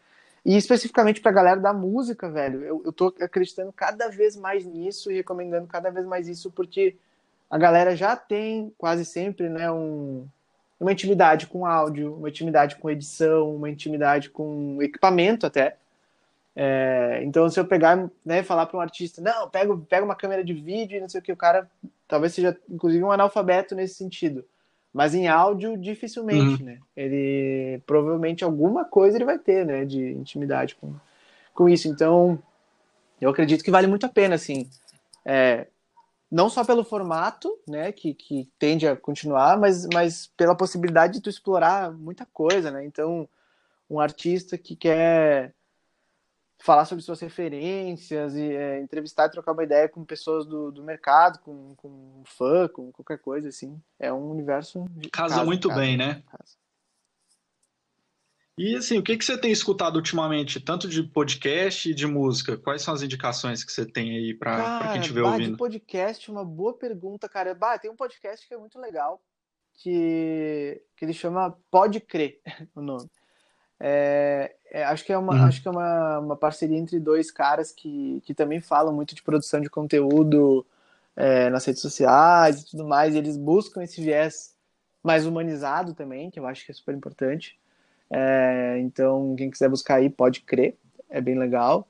[0.44, 5.11] E especificamente pra galera da música, velho, eu, eu tô acreditando cada vez mais nisso
[5.11, 6.96] e recomendando cada vez mais isso, porque
[7.50, 10.26] a galera já tem quase sempre, né, um,
[10.78, 15.76] uma intimidade com áudio, uma intimidade com edição, uma intimidade com equipamento até.
[16.54, 20.42] É, então, se eu pegar né, falar para um artista, não, pega, pega uma câmera
[20.44, 21.70] de vídeo e não sei o que, o cara
[22.06, 24.44] talvez seja, inclusive, um analfabeto nesse sentido.
[24.99, 26.70] Mas em áudio, dificilmente, uhum.
[26.70, 26.80] né?
[26.96, 29.84] Ele provavelmente alguma coisa ele vai ter, né?
[29.84, 30.92] De intimidade com,
[31.55, 31.86] com isso.
[31.86, 32.36] Então,
[33.20, 34.68] eu acredito que vale muito a pena, assim.
[35.24, 35.68] É,
[36.28, 37.92] não só pelo formato, né?
[37.92, 42.84] Que, que tende a continuar, mas, mas pela possibilidade de tu explorar muita coisa, né?
[42.84, 43.28] Então,
[43.88, 45.55] um artista que quer
[46.59, 50.82] falar sobre suas referências e é, entrevistar e trocar uma ideia com pessoas do, do
[50.82, 53.80] mercado, com, com fã, com qualquer coisa assim.
[53.98, 54.84] É um universo.
[55.12, 56.22] Casa, casa muito casa, bem, né?
[56.26, 56.56] Casa.
[58.59, 62.59] E assim, o que, que você tem escutado ultimamente, tanto de podcast e de música?
[62.59, 65.52] Quais são as indicações que você tem aí para quem estiver ouvindo?
[65.52, 67.54] De podcast, uma boa pergunta, cara.
[67.54, 69.22] Bah, tem um podcast que é muito legal,
[69.74, 72.40] que, que ele chama Pode Crer,
[72.74, 73.09] o nome.
[73.81, 75.45] É, é, acho que é, uma, uhum.
[75.45, 79.22] acho que é uma, uma parceria entre dois caras que, que também falam muito de
[79.22, 80.66] produção de conteúdo
[81.16, 83.14] é, nas redes sociais e tudo mais.
[83.14, 84.55] E eles buscam esse viés
[85.03, 87.59] mais humanizado também, que eu acho que é super importante.
[88.11, 90.76] É, então, quem quiser buscar aí, pode crer,
[91.09, 91.89] é bem legal.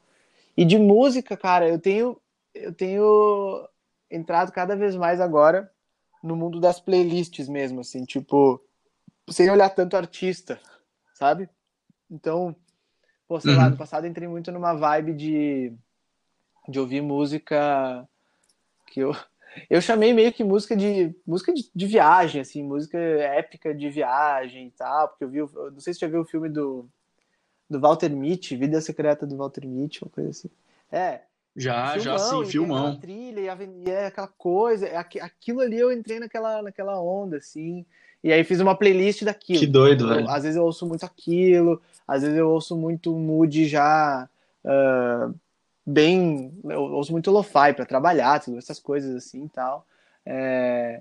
[0.57, 2.20] E de música, cara, eu tenho,
[2.55, 3.68] eu tenho
[4.11, 5.70] entrado cada vez mais agora
[6.22, 8.61] no mundo das playlists mesmo, assim, tipo,
[9.30, 10.59] sem olhar tanto artista,
[11.14, 11.49] sabe?
[12.11, 12.54] Então,
[13.26, 13.59] pô, sei uhum.
[13.59, 15.72] lá, no passado entrei muito numa vibe de,
[16.68, 18.09] de ouvir música
[18.86, 19.14] que eu.
[19.68, 24.68] Eu chamei meio que música de música de, de viagem, assim, música épica de viagem
[24.68, 26.88] e tal, porque eu vi, eu não sei se você já viu o filme do,
[27.68, 30.50] do Walter Mitty, Vida Secreta do Walter Mitty, uma coisa assim.
[30.92, 31.22] É,
[31.56, 33.00] já, filmão, já sim, filmão.
[33.00, 37.84] trilha e, é aquela coisa, é aquilo ali eu entrei naquela, naquela onda, assim.
[38.22, 39.60] E aí fiz uma playlist daquilo.
[39.60, 40.28] Que doido, velho.
[40.28, 44.28] Às vezes eu ouço muito aquilo, às vezes eu ouço muito mood já
[44.64, 45.34] uh,
[45.86, 46.52] bem.
[46.64, 49.86] Eu ouço muito lo-fi pra trabalhar, tudo essas coisas assim e tal.
[50.26, 51.00] É...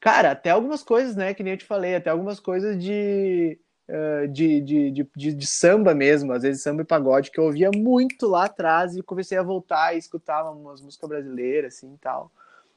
[0.00, 1.32] Cara, até algumas coisas, né?
[1.32, 5.46] Que nem eu te falei, até algumas coisas de, uh, de, de, de, de, de,
[5.46, 9.38] samba mesmo, às vezes samba e pagode, que eu ouvia muito lá atrás e comecei
[9.38, 12.30] a voltar e escutar umas músicas brasileiras, assim e tal.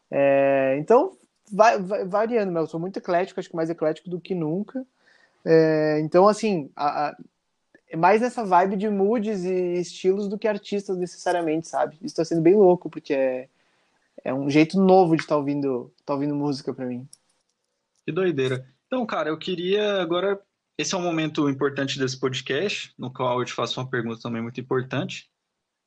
[0.09, 0.77] É...
[0.79, 1.17] Então,
[1.51, 4.85] vai, vai, variando, mas eu sou muito eclético, acho que mais eclético do que nunca.
[5.45, 7.17] É, então, assim, a, a,
[7.89, 11.97] é mais nessa vibe de moods e estilos do que artistas necessariamente, sabe?
[12.01, 13.47] Isso tá sendo bem louco, porque é,
[14.23, 17.07] é um jeito novo de estar tá ouvindo, tá ouvindo música para mim.
[18.05, 18.67] Que doideira.
[18.87, 20.39] Então, cara, eu queria agora.
[20.77, 24.41] Esse é um momento importante desse podcast, no qual eu te faço uma pergunta também
[24.41, 25.27] muito importante,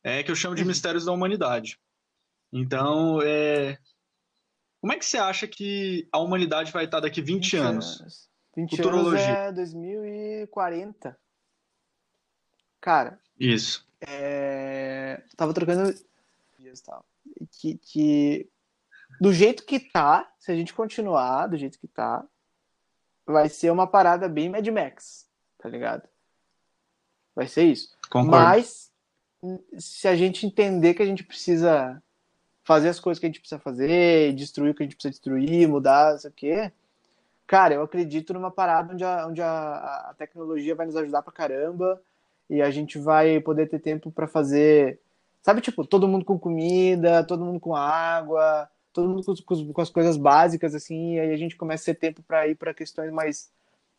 [0.03, 0.69] é que eu chamo de uhum.
[0.69, 1.79] mistérios da humanidade.
[2.53, 3.79] Então, é,
[4.81, 8.01] como é que você acha que a humanidade vai estar daqui 20, 20 anos?
[8.01, 8.31] anos?
[8.57, 9.49] 20 Futurologia.
[9.49, 11.19] anos é 2040.
[12.81, 13.21] Cara.
[13.39, 13.87] Isso.
[14.01, 15.23] É...
[15.37, 15.95] Tava trocando.
[17.53, 18.51] Que, que
[19.21, 22.25] do jeito que tá, se a gente continuar do jeito que tá,
[23.27, 25.29] vai ser uma parada bem Mad Max,
[25.59, 26.09] tá ligado?
[27.35, 27.97] Vai ser isso.
[28.11, 28.31] Concordo.
[28.31, 28.91] Mas
[29.79, 32.03] se a gente entender que a gente precisa
[32.71, 35.67] fazer as coisas que a gente precisa fazer, destruir o que a gente precisa destruir,
[35.67, 36.71] mudar, isso aqui.
[37.45, 41.33] Cara, eu acredito numa parada onde a, onde a, a tecnologia vai nos ajudar pra
[41.33, 42.01] caramba
[42.49, 45.01] e a gente vai poder ter tempo para fazer
[45.43, 49.89] Sabe, tipo, todo mundo com comida, todo mundo com água, todo mundo com, com as
[49.89, 53.11] coisas básicas, assim, e aí a gente começa a ter tempo para ir para questões
[53.11, 53.51] mais,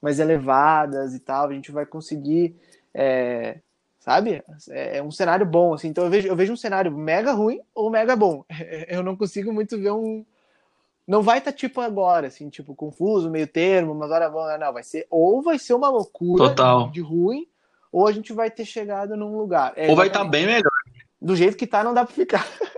[0.01, 1.49] mais elevadas e tal.
[1.49, 2.55] A gente vai conseguir,
[2.93, 3.59] é,
[4.01, 4.43] sabe?
[4.69, 5.87] É, é um cenário bom, assim.
[5.87, 8.43] Então eu vejo, eu vejo um cenário mega ruim ou mega bom.
[8.89, 10.25] Eu não consigo muito ver um.
[11.07, 14.73] Não vai estar tá, tipo agora, assim, tipo, confuso, meio termo, mas hora bom, não,
[14.73, 16.89] vai ser ou vai ser uma loucura Total.
[16.89, 17.47] de ruim,
[17.91, 19.73] ou a gente vai ter chegado num lugar.
[19.75, 20.71] É, ou vai estar tá bem melhor.
[21.21, 22.47] Do jeito que tá, não dá para ficar.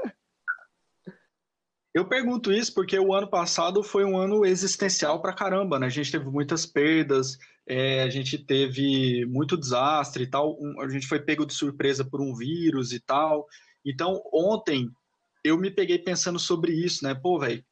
[1.94, 5.86] Eu pergunto isso porque o ano passado foi um ano existencial para caramba, né?
[5.86, 7.38] A gente teve muitas perdas,
[7.68, 12.04] é, a gente teve muito desastre e tal, um, a gente foi pego de surpresa
[12.04, 13.46] por um vírus e tal.
[13.86, 14.90] Então, ontem
[15.44, 17.14] eu me peguei pensando sobre isso, né?
[17.14, 17.64] Pô, velho,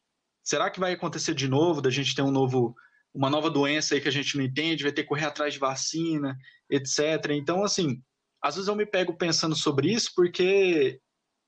[0.44, 2.76] será que vai acontecer de novo, da gente ter um novo,
[3.12, 5.60] uma nova doença aí que a gente não entende, vai ter que correr atrás de
[5.60, 6.38] vacina,
[6.70, 7.32] etc.
[7.32, 8.00] Então, assim,
[8.40, 11.00] às vezes eu me pego pensando sobre isso porque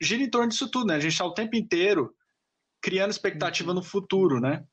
[0.01, 0.95] gira em torno disso tudo, né?
[0.95, 2.11] A gente está o tempo inteiro
[2.83, 3.75] criando expectativa uhum.
[3.75, 4.65] no futuro, né?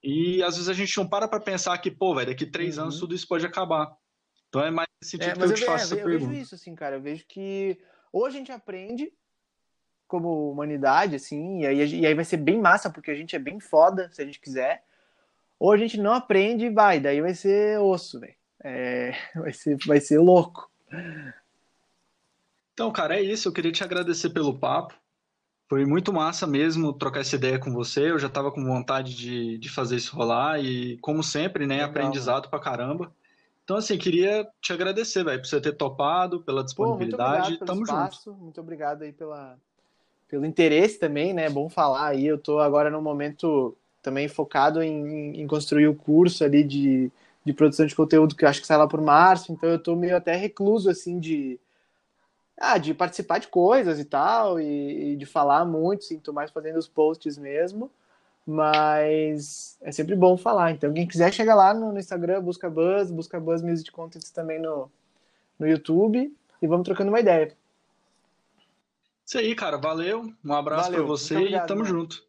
[0.00, 2.84] E às vezes a gente não para para pensar que, pô, velho, daqui três uhum.
[2.84, 3.92] anos tudo isso pode acabar.
[4.48, 6.24] Então é mais nesse sentido é, que eu, eu te faço é, essa eu pergunta.
[6.24, 6.96] Eu vejo isso, assim, cara.
[6.96, 7.76] Eu vejo que
[8.12, 9.12] ou a gente aprende
[10.06, 13.38] como humanidade, assim, e aí, e aí vai ser bem massa, porque a gente é
[13.38, 14.84] bem foda, se a gente quiser.
[15.58, 18.34] Ou a gente não aprende e vai, daí vai ser osso, velho.
[18.62, 20.70] É, vai, ser, vai ser louco.
[22.72, 23.48] Então, cara, é isso.
[23.48, 24.94] Eu queria te agradecer pelo papo.
[25.74, 28.12] Foi muito massa mesmo trocar essa ideia com você.
[28.12, 31.90] Eu já estava com vontade de, de fazer isso rolar e, como sempre, né, Legal,
[31.90, 33.12] aprendizado pra caramba.
[33.64, 37.58] Então, assim, queria te agradecer, velho, por você ter topado, pela disponibilidade.
[37.58, 38.30] Pô, Tamo espaço.
[38.30, 38.40] junto.
[38.40, 39.58] Muito obrigado aí pela,
[40.28, 41.50] pelo interesse também, né?
[41.50, 42.24] Bom falar aí.
[42.24, 47.10] Eu tô agora no momento também focado em, em construir o curso ali de,
[47.44, 49.50] de produção de conteúdo que eu acho que sai lá por março.
[49.50, 51.58] Então, eu tô meio até recluso, assim, de
[52.58, 56.50] ah, de participar de coisas e tal, e, e de falar muito, sim, tô mais
[56.50, 57.90] fazendo os posts mesmo,
[58.46, 60.70] mas é sempre bom falar.
[60.70, 64.60] Então, quem quiser, chega lá no, no Instagram, busca Buzz, busca Buzz Music Contents também
[64.60, 64.90] no,
[65.58, 67.56] no YouTube, e vamos trocando uma ideia.
[69.26, 71.86] Isso aí, cara, valeu, um abraço para você e tamo mano.
[71.86, 72.24] junto.